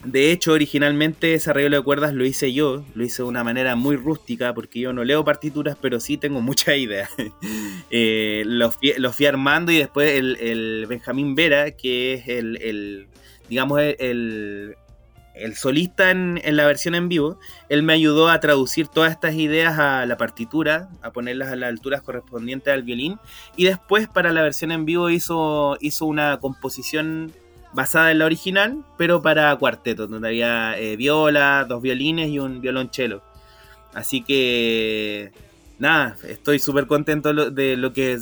[0.07, 3.74] de hecho, originalmente ese arreglo de cuerdas lo hice yo, lo hice de una manera
[3.74, 7.09] muy rústica, porque yo no leo partituras, pero sí tengo mucha idea.
[7.90, 13.09] eh, los, fui, armando y después el, Benjamín Vera, que es el,
[13.48, 14.76] digamos, el,
[15.57, 20.07] solista en, la versión en vivo, él me ayudó a traducir todas estas ideas a
[20.07, 23.18] la partitura, a ponerlas a las alturas correspondientes al violín,
[23.57, 27.32] y después para la versión en vivo hizo, hizo una composición
[27.77, 32.62] basada en la original, pero para cuarteto, donde había eh, viola, dos violines y un
[32.62, 33.22] violonchelo.
[33.93, 35.31] Así que,
[35.79, 38.18] nada, estoy súper contento de lo que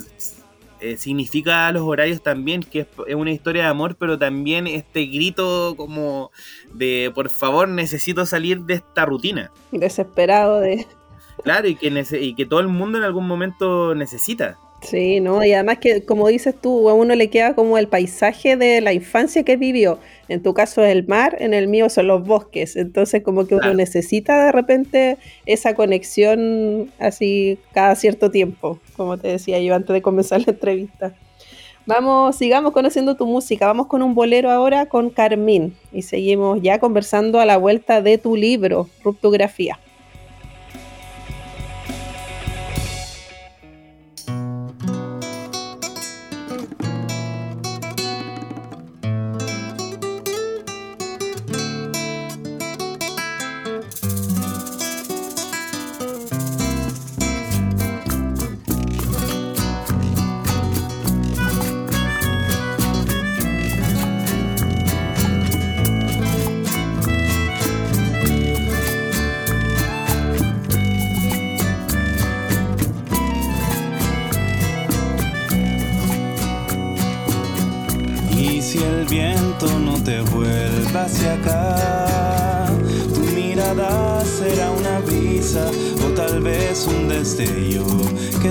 [0.81, 5.75] eh, significa los horarios también, que es, una historia de amor, pero también este grito
[5.77, 6.31] como
[6.73, 9.51] de por favor necesito salir de esta rutina.
[9.71, 10.85] Desesperado de...
[11.43, 14.57] Claro, y que, y que todo el mundo en algún momento necesita.
[14.85, 15.43] Sí, ¿no?
[15.43, 18.93] Y además que, como dices tú, a uno le queda como el paisaje de la
[18.93, 19.99] infancia que vivió.
[20.27, 22.75] En tu caso es el mar, en el mío son los bosques.
[22.75, 29.29] Entonces como que uno necesita de repente esa conexión así cada cierto tiempo, como te
[29.29, 31.13] decía yo antes de comenzar la entrevista.
[31.87, 33.67] Vamos, sigamos conociendo tu música.
[33.67, 38.17] Vamos con un bolero ahora con Carmín y seguimos ya conversando a la vuelta de
[38.17, 39.79] tu libro, Ruptografía.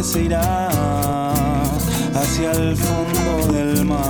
[0.05, 0.69] Se irá
[2.15, 4.05] hacia el fondo del mar.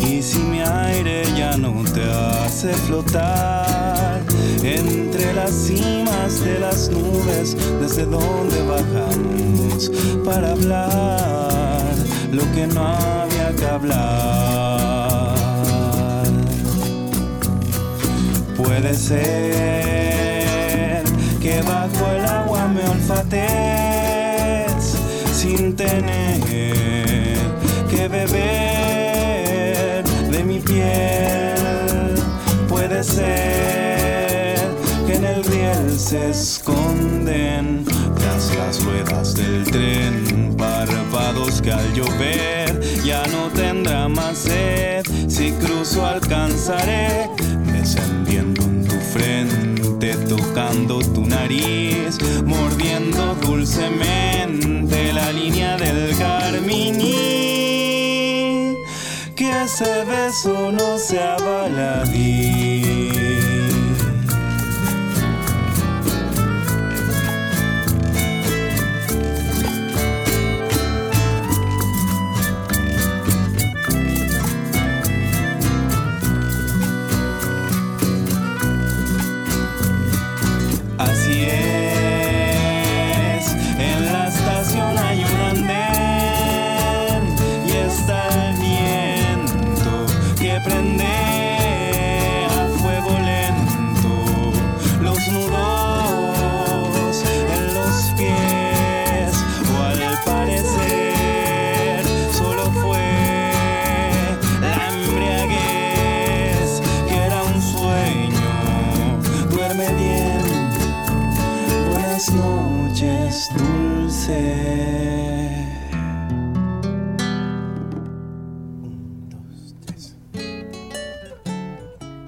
[0.00, 4.22] Y si mi aire ya no te hace flotar
[4.62, 9.90] entre las cimas de las nubes, desde donde bajamos
[10.24, 11.92] para hablar
[12.30, 15.34] lo que no había que hablar.
[18.56, 20.03] Puede ser
[25.56, 26.40] sin tener
[27.90, 32.14] que beber de mi piel.
[32.68, 34.58] Puede ser
[35.06, 37.84] que en el riel se esconden
[38.16, 45.02] tras las ruedas del tren, párpados que al llover ya no tendrá más sed.
[45.28, 47.28] Si cruzo alcanzaré
[47.72, 54.63] descendiendo en tu frente tocando tu nariz, mordiendo dulcemente
[55.14, 56.98] la línea del carmín.
[59.36, 62.63] Que ese beso no sea baladí.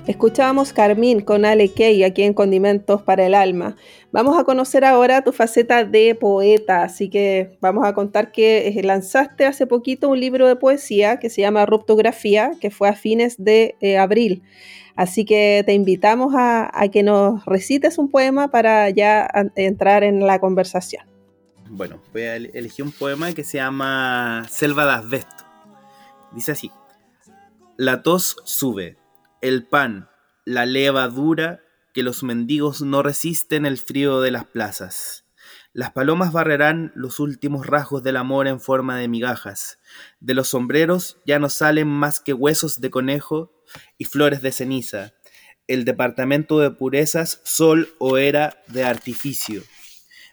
[0.07, 3.75] Escuchábamos Carmín con Ale Key aquí en Condimentos para el Alma.
[4.13, 8.83] Vamos a conocer ahora tu faceta de poeta, así que vamos a contar que eh,
[8.85, 13.35] lanzaste hace poquito un libro de poesía que se llama Ruptografía, que fue a fines
[13.43, 14.45] de eh, abril.
[14.95, 20.39] Así que te invitamos a, que nos recites un poema para ya entrar en la
[20.39, 21.05] conversación.
[21.69, 25.45] Bueno, voy a elegir un poema que se llama Selva de Asbesto.
[26.33, 26.71] Dice así:
[27.77, 28.97] La tos sube
[29.41, 30.09] el pan,
[30.45, 31.61] la levadura,
[31.93, 35.24] que los mendigos no resisten el frío de las plazas.
[35.72, 39.78] Las palomas barrerán los últimos rasgos del amor en forma de migajas.
[40.20, 43.53] De los sombreros ya no salen más que huesos de conejo
[43.99, 45.12] y flores de ceniza.
[45.68, 49.62] El departamento de purezas, sol o era de artificio.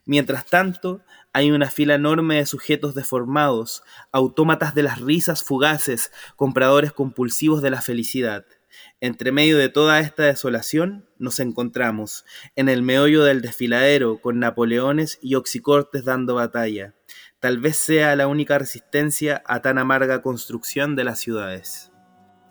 [0.05, 1.01] Mientras tanto,
[1.33, 7.71] hay una fila enorme de sujetos deformados, autómatas de las risas fugaces, compradores compulsivos de
[7.71, 8.45] la felicidad.
[9.01, 15.19] Entre medio de toda esta desolación nos encontramos, en el meollo del desfiladero, con Napoleones
[15.21, 16.93] y Oxicortes dando batalla.
[17.39, 21.91] Tal vez sea la única resistencia a tan amarga construcción de las ciudades.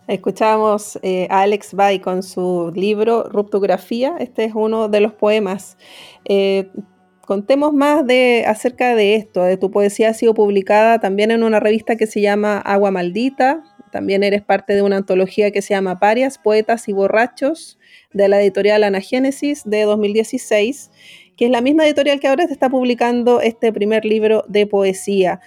[0.09, 4.17] Escuchamos eh, a Alex Bay con su libro Ruptografía.
[4.19, 5.79] Este es uno de los poemas.
[6.25, 6.71] Eh,
[7.21, 9.43] contemos más de, acerca de esto.
[9.43, 13.63] De tu poesía ha sido publicada también en una revista que se llama Agua Maldita.
[13.93, 17.79] También eres parte de una antología que se llama Parias, Poetas y Borrachos
[18.15, 20.91] de la editorial Anagénesis de 2016
[21.37, 25.41] que es la misma editorial que ahora se está publicando este primer libro de poesía.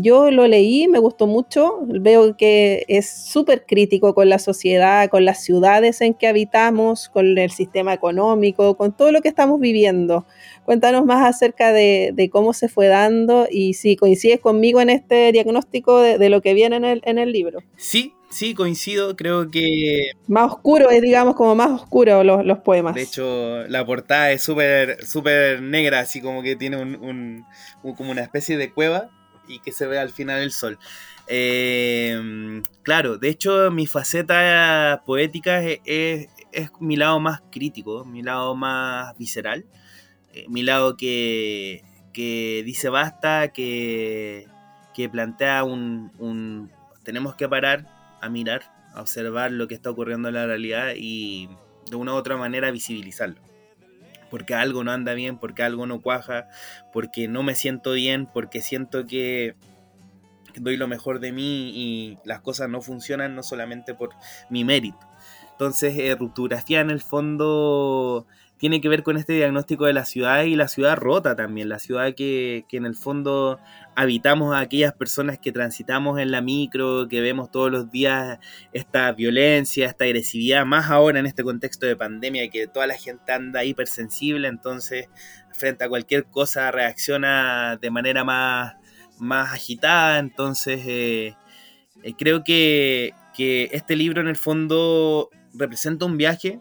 [0.00, 5.24] Yo lo leí, me gustó mucho, veo que es súper crítico con la sociedad, con
[5.24, 10.24] las ciudades en que habitamos, con el sistema económico, con todo lo que estamos viviendo.
[10.64, 15.98] Cuéntanos más acerca de, cómo se fue dando y si coincides conmigo en este diagnóstico
[16.00, 17.60] de, lo que viene en el, en el libro.
[17.76, 20.12] Sí, sí, coincido, creo que...
[20.26, 22.94] Más oscuro, es digamos como más oscuro los, los poemas.
[22.94, 27.44] De hecho, la portada es súper súper negra, así como que tiene un,
[27.96, 29.10] como una especie de cueva
[29.46, 30.78] y que se ve al final el sol.
[31.26, 36.28] Em, claro, de hecho mi faceta poética es,
[36.80, 39.66] mi lado más crítico, mi lado más visceral,
[40.32, 44.46] eh, mi lado que, que dice basta, que,
[44.94, 46.70] que plantea un, un,
[47.04, 48.62] Tenemos que parar a mirar,
[48.94, 51.48] a observar lo que está ocurriendo en la realidad y
[51.90, 53.40] de una u otra manera visibilizarlo
[54.30, 56.48] porque algo no anda bien, porque algo no cuaja,
[56.92, 59.56] porque no me siento bien, porque siento que
[60.56, 64.10] doy lo mejor de mí y las cosas no funcionan no solamente por
[64.50, 64.98] mi mérito.
[65.52, 66.16] Entonces, eh,
[66.68, 68.26] en el fondo
[68.58, 71.78] tiene que ver con este diagnóstico de la ciudad y la ciudad rota también, la
[71.78, 73.58] ciudad que, que, en el fondo
[73.98, 78.38] habitamos a aquellas personas que transitamos en la micro, que vemos todos los días
[78.72, 83.32] esta violencia, esta agresividad, más ahora en este contexto de pandemia que toda la gente
[83.32, 85.08] anda hipersensible, entonces
[85.50, 88.76] frente a cualquier cosa reacciona de manera más,
[89.18, 91.34] más agitada, entonces eh,
[92.04, 96.60] eh, creo que, que este libro en el fondo representa un viaje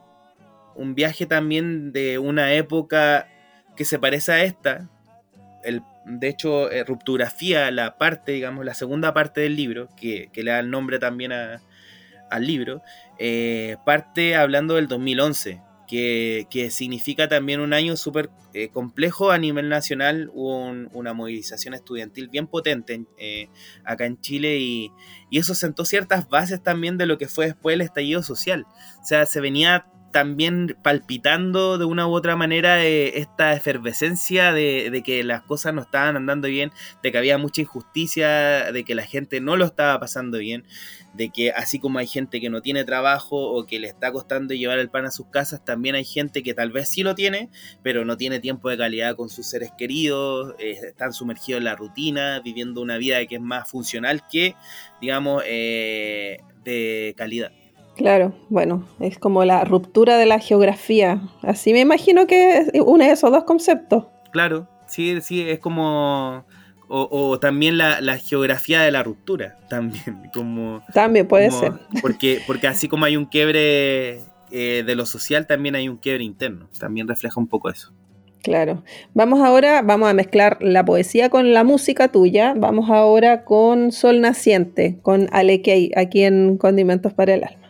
[0.76, 3.28] un viaje también de una época
[3.76, 4.90] que se parece a esta.
[5.64, 6.86] El, de hecho, eh,
[7.72, 12.48] la parte, digamos, la segunda parte del libro, que, le da el nombre también al
[12.48, 12.82] libro,
[13.20, 19.68] eh, parte hablando del 2011, que, significa también un año súper eh, complejo a nivel
[19.68, 20.30] nacional.
[20.34, 23.06] Hubo una movilización estudiantil bien potente
[23.84, 24.92] acá en Chile y,
[25.30, 28.66] y, eso sentó ciertas bases también de lo que fue después el estallido social.
[29.02, 35.02] O sea, se venía también palpitando de una u otra manera eh, esta efervescencia de,
[35.06, 36.72] que las cosas no estaban andando bien,
[37.04, 40.66] de que había mucha injusticia, de que la gente no lo estaba pasando bien,
[41.14, 44.54] de que así como hay gente que no tiene trabajo o que le está costando
[44.54, 47.50] llevar el pan a sus casas, también hay gente que tal vez sí lo tiene,
[47.84, 51.76] pero no tiene tiempo de calidad con sus seres queridos, eh, están sumergidos en la
[51.76, 54.56] rutina, viviendo una vida que es más funcional que,
[55.02, 57.52] digamos, eh, de calidad.
[57.98, 61.20] Claro, bueno, es como la ruptura de la geografía.
[61.42, 64.06] Así me imagino que une esos dos conceptos.
[64.32, 66.46] Claro, sí, sí, es como...
[66.90, 70.30] O, también la, geografía de la ruptura, también.
[70.34, 71.74] Como, también puede ser.
[72.02, 74.22] Porque, porque así como hay un quiebre
[74.52, 76.70] eh, de lo social, también hay un quiebre interno.
[76.80, 77.92] También refleja un poco eso.
[78.42, 78.84] Claro.
[79.14, 82.54] Vamos ahora, vamos a mezclar la poesía con la música tuya.
[82.56, 87.67] Vamos ahora con Sol Naciente, con Alekei, aquí en Condimentos para el Alma.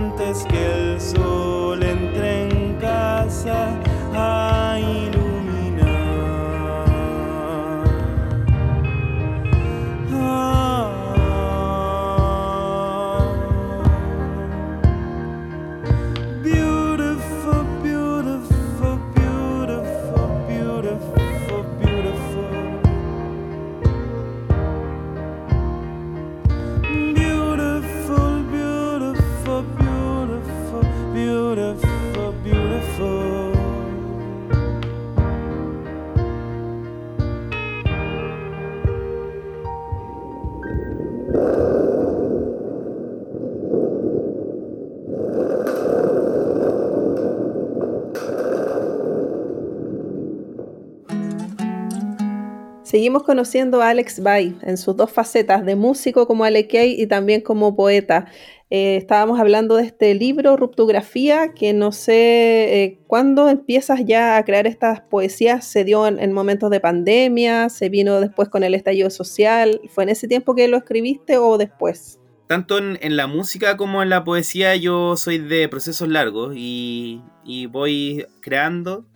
[0.00, 3.78] Antes que el sol entre en casa
[52.90, 57.40] Seguimos conociendo a Alex Bay en sus dos facetas, de músico como Alekei y también
[57.40, 58.26] como poeta.
[58.68, 64.44] Eh, estábamos hablando de este libro, Ruptografía, que no sé eh, cuándo empiezas ya a
[64.44, 65.64] crear estas poesías.
[65.64, 67.68] ¿Se dio en, en momentos de pandemia?
[67.68, 69.80] ¿Se vino después con el estallido social?
[69.88, 72.18] ¿Fue en ese tiempo que lo escribiste o después?
[72.48, 77.22] Tanto en, en la música como en la poesía yo soy de procesos largos y,
[77.44, 79.06] y voy creando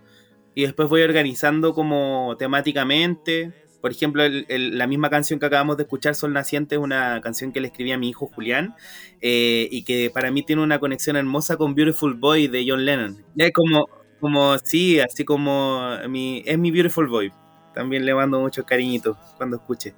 [0.54, 3.52] y después voy organizando como temáticamente.
[3.84, 7.20] Por ejemplo, el- el- la misma canción que acabamos de escuchar, Sol Naciente, es una
[7.20, 8.74] canción que le escribí a mi hijo Julián
[9.20, 13.22] eh, y que para mí tiene una conexión hermosa con Beautiful Boy de John Lennon.
[13.36, 13.86] Es como,
[14.20, 17.30] como sí, así como mi, es mi Beautiful Boy.
[17.74, 19.94] También le mando muchos cariñitos cuando escuche.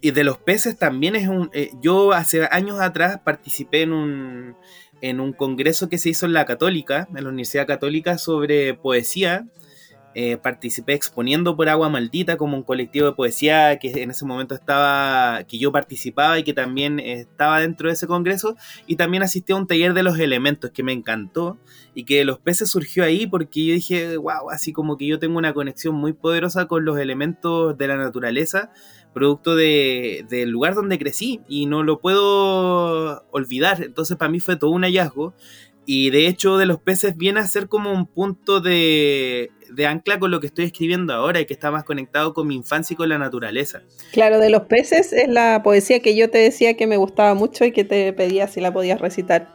[0.00, 1.50] Y de los peces también es un...
[1.52, 4.56] eh, yo hace años atrás participé en un,
[5.02, 9.46] en un congreso que se hizo en la Católica, en la Universidad Católica, sobre poesía.
[10.14, 14.56] Eh, participé exponiendo por Agua Maldita como un colectivo de poesía que en ese momento
[14.56, 18.56] estaba, que yo participaba y que también estaba dentro de ese congreso.
[18.86, 21.58] Y también asistí a un taller de los elementos que me encantó
[21.94, 25.38] y que los peces surgió ahí porque yo dije, wow, así como que yo tengo
[25.38, 28.72] una conexión muy poderosa con los elementos de la naturaleza
[29.12, 33.82] producto de, del lugar donde crecí y no lo puedo olvidar.
[33.82, 35.34] Entonces para mí fue todo un hallazgo
[35.92, 40.20] y de hecho de los peces viene a ser como un punto de, de ancla
[40.20, 42.96] con lo que estoy escribiendo ahora y que está más conectado con mi infancia y
[42.96, 43.82] con la naturaleza.
[44.12, 47.64] Claro, de los peces es la poesía que yo te decía que me gustaba mucho
[47.64, 49.48] y que te pedía si la podías recitar.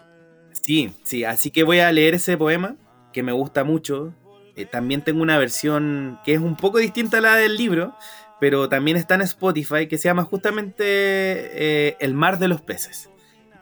[0.51, 2.75] Sí, sí, así que voy a leer ese poema
[3.13, 4.13] que me gusta mucho.
[4.57, 7.95] Eh, también tengo una versión que es un poco distinta a la del libro,
[8.41, 13.09] pero también está en Spotify que se llama justamente eh, El mar de los peces,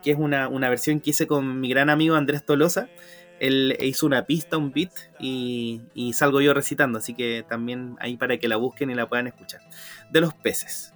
[0.04, 2.90] que es una, una versión que hice con mi gran amigo Andrés Tolosa.
[3.40, 8.16] Él hizo una pista, un beat, y, y salgo yo recitando, así que también ahí
[8.16, 9.62] para que la busquen y la puedan escuchar.
[10.12, 10.94] De los peces.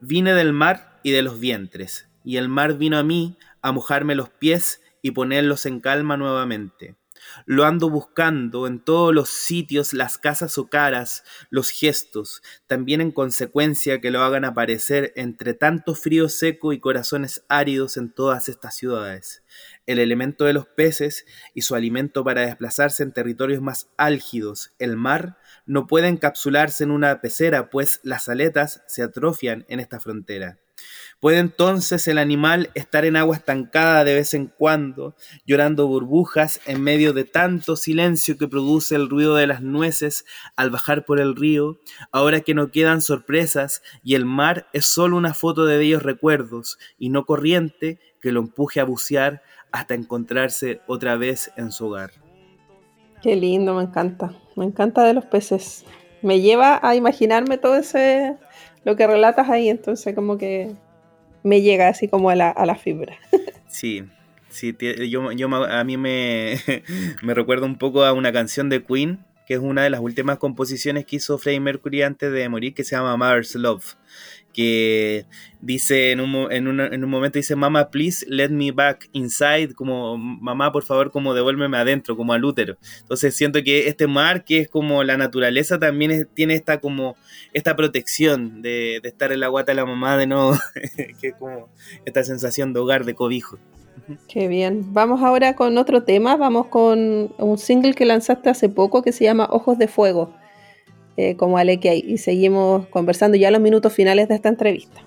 [0.00, 4.14] Vine del mar y de los vientres, y el mar vino a mí a mojarme
[4.14, 6.94] los pies y ponerlos en calma nuevamente.
[7.46, 13.12] Lo ando buscando en todos los sitios, las casas o caras, los gestos, también en
[13.12, 18.76] consecuencia que lo hagan aparecer entre tanto frío seco y corazones áridos en todas estas
[18.76, 19.42] ciudades.
[19.86, 24.96] El elemento de los peces y su alimento para desplazarse en territorios más álgidos, el
[24.96, 30.58] mar, no puede encapsularse en una pecera, pues las aletas se atrofian en esta frontera.
[31.20, 35.16] Puede entonces el animal estar en agua estancada de vez en cuando,
[35.46, 40.68] llorando burbujas en medio de tanto silencio que produce el ruido de las nueces al
[40.68, 41.78] bajar por el río,
[42.12, 46.78] ahora que no quedan sorpresas y el mar es solo una foto de bellos recuerdos
[46.98, 52.10] y no corriente que lo empuje a bucear hasta encontrarse otra vez en su hogar.
[53.22, 54.34] Qué lindo, me encanta.
[54.56, 55.86] Me encanta de los peces.
[56.24, 58.34] Me lleva a imaginarme todo ese,
[58.84, 60.72] lo que relatas ahí, entonces como que
[61.42, 63.16] me llega así como a la, a la fibra.
[63.68, 64.04] Sí,
[64.50, 64.72] sí,
[65.10, 66.60] yo, yo a mí me,
[67.22, 71.04] me un poco a una canción de Queen, que es una de las últimas composiciones
[71.06, 73.96] que hizo Freddie Mercury antes de morir, que se llama Mother's Love,
[74.54, 75.26] que
[75.60, 80.16] dice en un, en, en un momento dice, Mama, please let me back inside, como
[80.16, 82.76] mamá, por favor, como devuélveme adentro, como al útero.
[83.00, 87.16] Entonces siento que este mar, que es como la naturaleza, también es- tiene esta como
[87.52, 90.54] esta protección de, estar en la guata de la mamá de nuevo,
[91.20, 91.68] que es como
[92.06, 93.58] esta sensación de hogar, de cobijo.
[94.28, 94.92] Qué bien.
[94.92, 96.36] Vamos ahora con otro tema.
[96.36, 100.34] Vamos con un single que lanzaste hace poco que se llama Ojos de Fuego,
[101.16, 102.04] eh, como Alekei.
[102.06, 105.00] Y seguimos conversando ya los minutos finales de esta entrevista.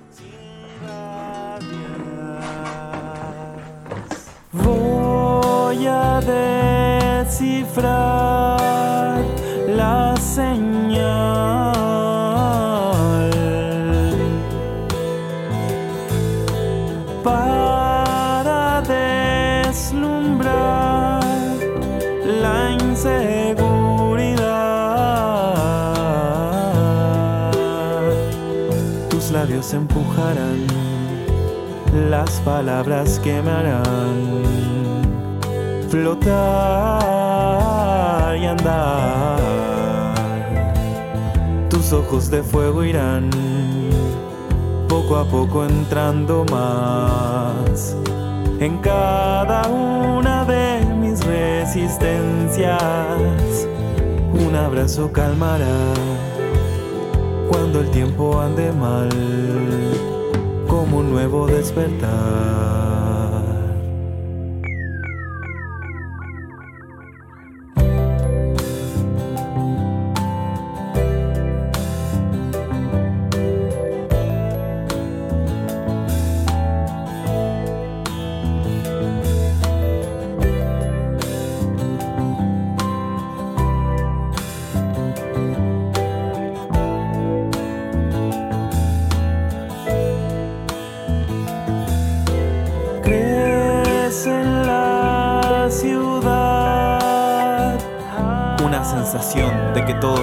[4.54, 6.22] Voy a
[7.26, 8.58] descifrar
[9.68, 10.88] la señal.
[17.24, 18.82] Para
[19.68, 20.44] deslumbrar
[22.42, 23.37] la inseguridad.
[29.74, 30.66] Empujarán
[32.10, 34.44] las palabras que me harán
[35.90, 36.32] flotar
[38.38, 39.42] y andar.
[41.70, 43.30] Tus ojos de fuego irán
[44.88, 47.94] poco a poco entrando más
[48.62, 52.78] en cada una de mis resistencias.
[54.34, 55.66] Un abrazo calmará
[57.58, 59.10] cuando el tiempo ande mal
[60.68, 62.97] como un nuevo despertar.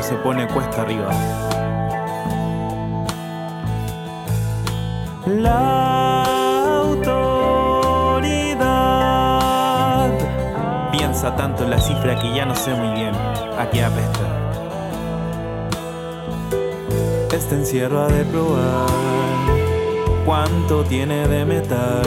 [0.05, 1.11] Se pone cuesta arriba.
[5.27, 6.25] La
[6.83, 7.71] autoridad
[10.93, 13.15] piensa tanto en la cifra que ya no sé muy bien
[13.59, 14.29] a qué apesta.
[17.35, 18.87] Este encierro ha de probar
[20.27, 22.03] cuánto tiene de metal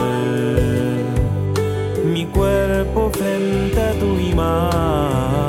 [2.04, 5.47] mi cuerpo frente a tu imán.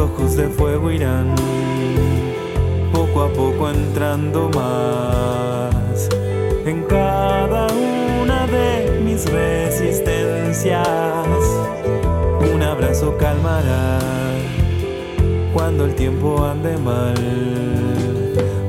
[0.00, 1.34] Ojos de fuego irán
[2.90, 6.08] poco a poco entrando más
[6.64, 7.66] en cada
[8.22, 10.88] una de mis resistencias.
[12.54, 13.98] Un abrazo calmará
[15.52, 17.14] cuando el tiempo ande mal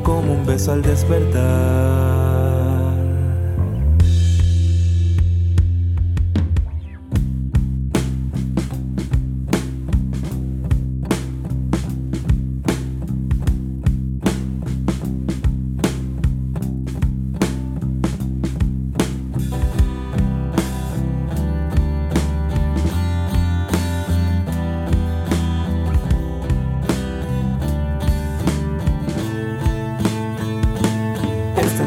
[0.03, 2.20] como un beso al despertar.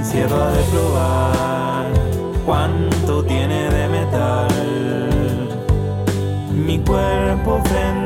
[0.05, 1.87] Encierro de probar
[2.45, 4.49] cuánto tiene de metal.
[6.53, 8.04] Mi cuerpo frente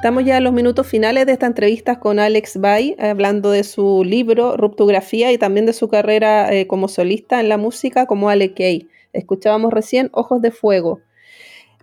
[0.00, 4.02] Estamos ya en los minutos finales de esta entrevista con Alex Bay, hablando de su
[4.02, 8.54] libro Ruptografía y también de su carrera eh, como solista en la música como Ale
[8.54, 8.88] Kay.
[9.12, 11.00] Escuchábamos recién Ojos de Fuego.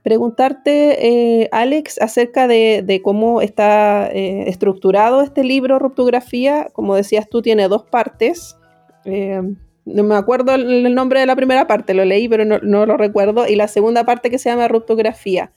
[0.01, 6.69] Preguntarte, eh, Alex, acerca de, cómo está eh, estructurado este libro Ruptografía.
[6.73, 8.57] Como decías tú, tiene dos partes.
[9.05, 13.47] No me acuerdo el, nombre de la primera parte, lo leí, pero no lo recuerdo.
[13.47, 15.51] Y la segunda parte que se llama Ruptografía.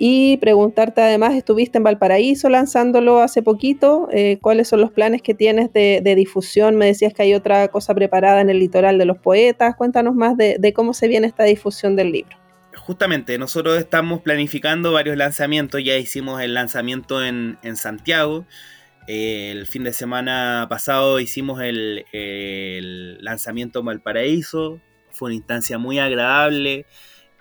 [0.00, 5.34] Y preguntarte además, estuviste en Valparaíso lanzándolo hace poquito, eh, ¿cuáles son los planes que
[5.34, 6.76] tienes de, difusión?
[6.76, 10.36] Me decías que hay otra cosa preparada en el litoral de los poetas, cuéntanos más
[10.36, 12.36] de, cómo se viene esta difusión del libro.
[12.76, 18.46] Justamente, nosotros estamos planificando varios lanzamientos, ya hicimos el lanzamiento en, Santiago,
[19.08, 24.80] eh, el fin de semana pasado hicimos el, el lanzamiento en Valparaíso,
[25.10, 26.86] fue una instancia muy agradable.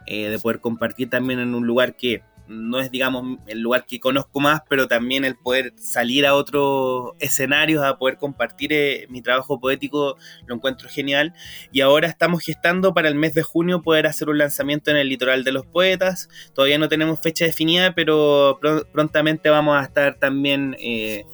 [0.07, 3.99] eh, de poder compartir también en un lugar que no es, digamos, el lugar que
[3.99, 9.21] conozco más, pero también el poder salir a otros escenarios, a poder compartir eh, mi
[9.21, 11.33] trabajo poético, lo encuentro genial.
[11.71, 15.09] Y ahora estamos gestando para el mes de junio poder hacer un lanzamiento en el
[15.09, 16.29] litoral de los poetas.
[16.53, 18.59] Todavía no tenemos fecha definida, pero
[18.91, 21.25] prontamente vamos a estar también eh,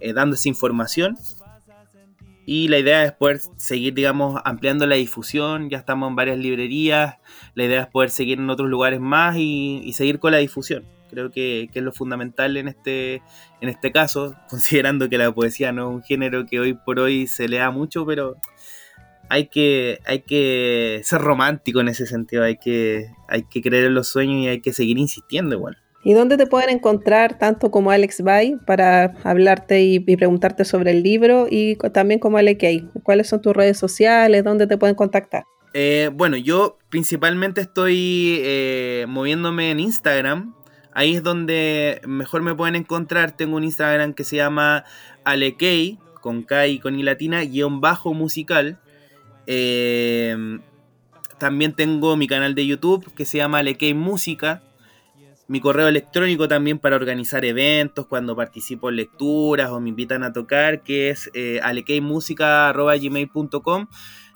[0.00, 1.16] eh, dando esa información.
[2.44, 5.70] Y la idea es poder seguir, digamos, ampliando la difusión.
[5.70, 7.18] Ya estamos en varias librerías.
[7.54, 10.84] La idea es poder seguir en otros lugares más y, seguir con la difusión.
[11.08, 13.22] Creo que, es lo fundamental en este,
[13.60, 17.26] en este caso, considerando que la poesía no es un género que hoy por hoy
[17.26, 18.36] se lea mucho, pero
[19.28, 22.42] hay que, hay que ser romántico en ese sentido.
[22.42, 25.78] Hay que, hay que creer en los sueños y hay que seguir insistiendo igual.
[26.04, 31.02] ¿Y dónde te pueden encontrar tanto como Alex Bay para hablarte y, preguntarte sobre el
[31.02, 32.88] libro y también como Kay?
[33.04, 34.42] ¿Cuáles son tus redes sociales?
[34.42, 35.44] ¿Dónde te pueden contactar?
[35.74, 40.54] Eh, bueno, yo principalmente estoy eh, moviéndome en Instagram.
[40.92, 43.36] Ahí es donde mejor me pueden encontrar.
[43.36, 44.84] Tengo un Instagram que se llama
[45.24, 48.80] Alekei, con K y con I latina, guion bajo musical.
[49.46, 50.58] Eh,
[51.38, 54.62] también tengo mi canal de YouTube que se llama Alekei Música
[55.52, 60.32] mi correo electrónico también para organizar eventos, cuando participo en lecturas o me invitan a
[60.32, 61.60] tocar, que es eh.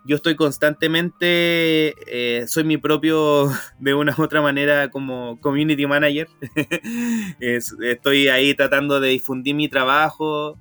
[0.05, 3.49] Yo estoy constantemente, eh, soy mi propio,
[3.81, 6.29] de una u otra manera, como community manager.
[7.41, 10.59] estoy ahí tratando de difundir mi trabajo.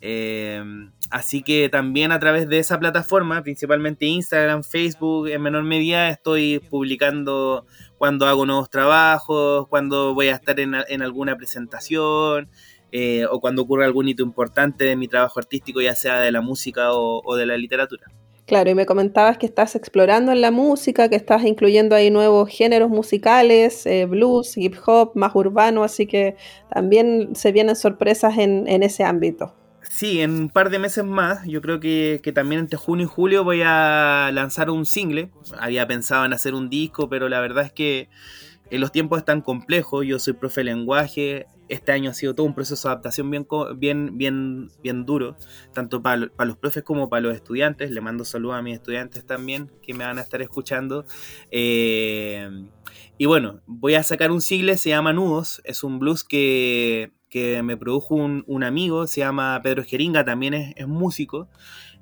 [0.00, 0.64] Eh,
[1.10, 6.58] así que también a través de esa plataforma, principalmente Instagram, Facebook, en menor medida, estoy
[6.58, 7.66] publicando
[8.02, 12.48] cuando hago nuevos trabajos, cuando voy a estar en, alguna presentación
[12.90, 16.40] eh, o cuando ocurre algún hito importante de mi trabajo artístico, ya sea de la
[16.40, 18.08] música o, de la literatura.
[18.44, 22.48] Claro, y me comentabas que estás explorando en la música, que estás incluyendo ahí nuevos
[22.48, 26.34] géneros musicales, eh, blues, hip hop, más urbano, así que
[26.74, 29.54] también se vienen sorpresas en ese ámbito.
[29.88, 33.44] Sí, en un par de meses más, yo creo que, también entre junio y julio
[33.44, 35.30] voy a lanzar un single.
[35.58, 38.08] Había pensado en hacer un disco, pero la verdad es que
[38.70, 40.06] eh, los tiempos están complejos.
[40.06, 41.46] Yo soy profe de lenguaje.
[41.68, 45.36] Este año ha sido todo un proceso de adaptación bien, bien, bien, bien duro,
[45.72, 47.90] tanto para, los profes como para los estudiantes.
[47.90, 51.04] Le mando saludos a mis estudiantes también que me van a estar escuchando.
[51.50, 52.48] Eh,
[53.18, 55.60] y bueno, voy a sacar un single, se llama Nudos.
[55.64, 60.86] Es un blues que que me produjo un, amigo, se llama Pedro Jeringa, también es,
[60.86, 61.48] músico.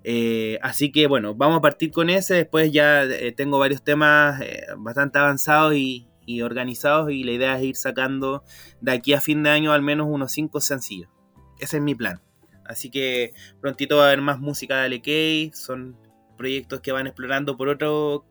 [0.03, 2.35] Eh, así que bueno, vamos a partir con ese.
[2.35, 6.07] Después ya eh, tengo varios temas eh, bastante avanzados y,
[6.45, 8.45] organizados y la idea es ir sacando
[8.81, 11.09] de aquí a fin de año al menos unos 5 sencillos.
[11.59, 12.23] Ese es mi plan.
[12.65, 15.51] Así que prontito va a haber más música de Alekei.
[15.55, 15.97] Son
[16.37, 18.27] proyectos que van explorando por otro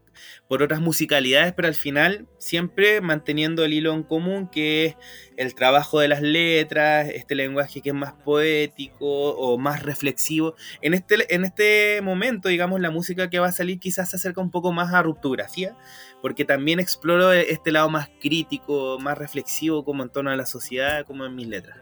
[0.47, 4.95] por otras musicalidades, pero al final siempre manteniendo el hilo en común que es
[5.37, 10.55] el trabajo de las letras, este lenguaje que es más poético o más reflexivo.
[10.81, 14.41] En este, en este momento, digamos, la música que va a salir quizás se acerca
[14.41, 15.77] un poco más a ruptografía,
[16.21, 21.05] porque también exploro este lado más crítico, más reflexivo como en torno a la sociedad,
[21.05, 21.77] como en mis letras.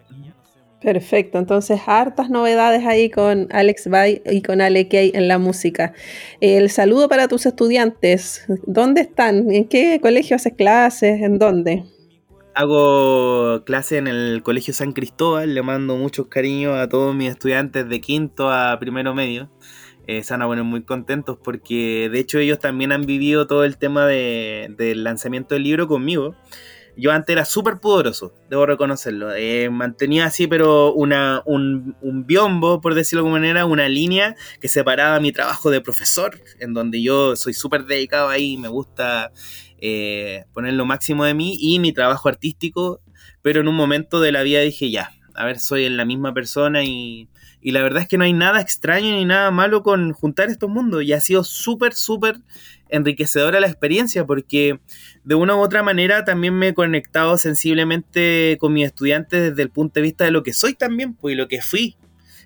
[0.81, 5.93] Perfecto, entonces hartas novedades ahí con Alex Bay y con Ale Kay en la música.
[6.39, 9.51] El saludo para tus estudiantes, ¿dónde están?
[9.51, 11.19] ¿En qué colegio haces clases?
[11.21, 11.83] ¿En dónde?
[12.53, 17.89] Hago clase en el Colegio San Cristóbal, le mando muchos cariños a todos mis estudiantes
[17.89, 19.49] de quinto a primero medio.
[20.05, 24.73] Eh, se muy contentos porque de hecho ellos también han vivido todo el tema de,
[24.77, 26.35] del lanzamiento del libro conmigo
[26.97, 29.33] yo antes era súper poderoso, debo reconocerlo.
[29.35, 31.95] Eh, mantenía así, pero una, un,
[32.25, 36.73] biombo, por decirlo de alguna manera, una línea que separaba mi trabajo de profesor, en
[36.73, 39.31] donde yo soy súper dedicado ahí, me gusta
[39.79, 42.99] eh, poner lo máximo de mí, y mi trabajo artístico,
[43.43, 46.83] pero en un momento de la vida dije, ya, a ver, soy la misma persona
[46.83, 47.29] y,
[47.61, 50.69] y la verdad es que no hay nada extraño ni nada malo con juntar estos
[50.69, 52.39] mundos, y ha sido súper, súper
[52.89, 54.79] enriquecedora la experiencia porque
[55.23, 59.69] de una u otra manera también me he conectado sensiblemente con mis estudiantes desde el
[59.69, 61.97] punto de vista de lo que soy también, pues, y lo que fui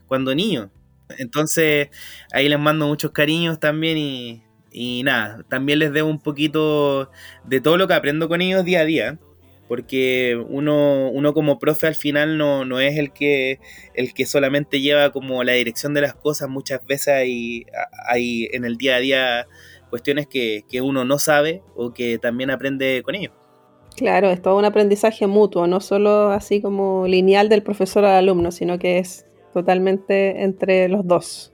[0.08, 0.72] cuando niño.
[1.18, 1.89] Entonces
[2.32, 7.12] ahí les mando muchos cariños también y, y nada, también les debo un poquito
[7.46, 9.20] de todo lo que aprendo con ellos día a día
[9.72, 13.62] porque uno, uno como profe al final no, no, es el que,
[13.94, 17.66] el que solamente lleva como la dirección de las cosas, muchas veces hay,
[18.06, 19.48] hay en el día a día
[19.92, 23.34] cuestiones que, uno no sabe o que también aprende con ellos.
[23.96, 28.52] Claro, es todo un aprendizaje mutuo, no solo así como lineal del profesor al alumno,
[28.52, 31.54] sino que es totalmente entre los dos.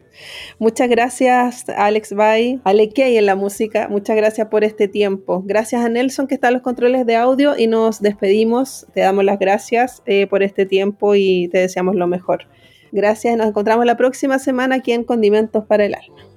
[0.59, 3.87] Muchas gracias, Alex Bay, Ale Key en la música.
[3.89, 5.43] Muchas gracias por este tiempo.
[5.45, 8.87] Gracias a Nelson que está en los controles de audio y nos despedimos.
[8.93, 12.47] Te damos las gracias eh, por este tiempo y te deseamos lo mejor.
[12.91, 16.36] Gracias, nos encontramos la próxima semana aquí en Condimentos para el Alma.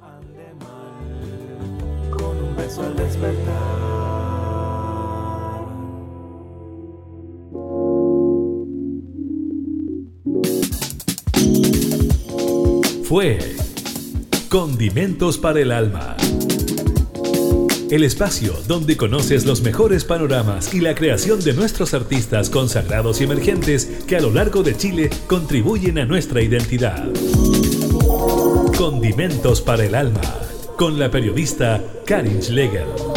[13.04, 13.38] Fue
[14.48, 16.16] Condimentos para el Alma.
[17.90, 23.24] El espacio donde conoces los mejores panoramas y la creación de nuestros artistas consagrados y
[23.24, 27.08] emergentes que a lo largo de Chile contribuyen a nuestra identidad.
[28.78, 30.20] Condimentos para el Alma,
[30.80, 33.09] con la periodista Karin Schlegel.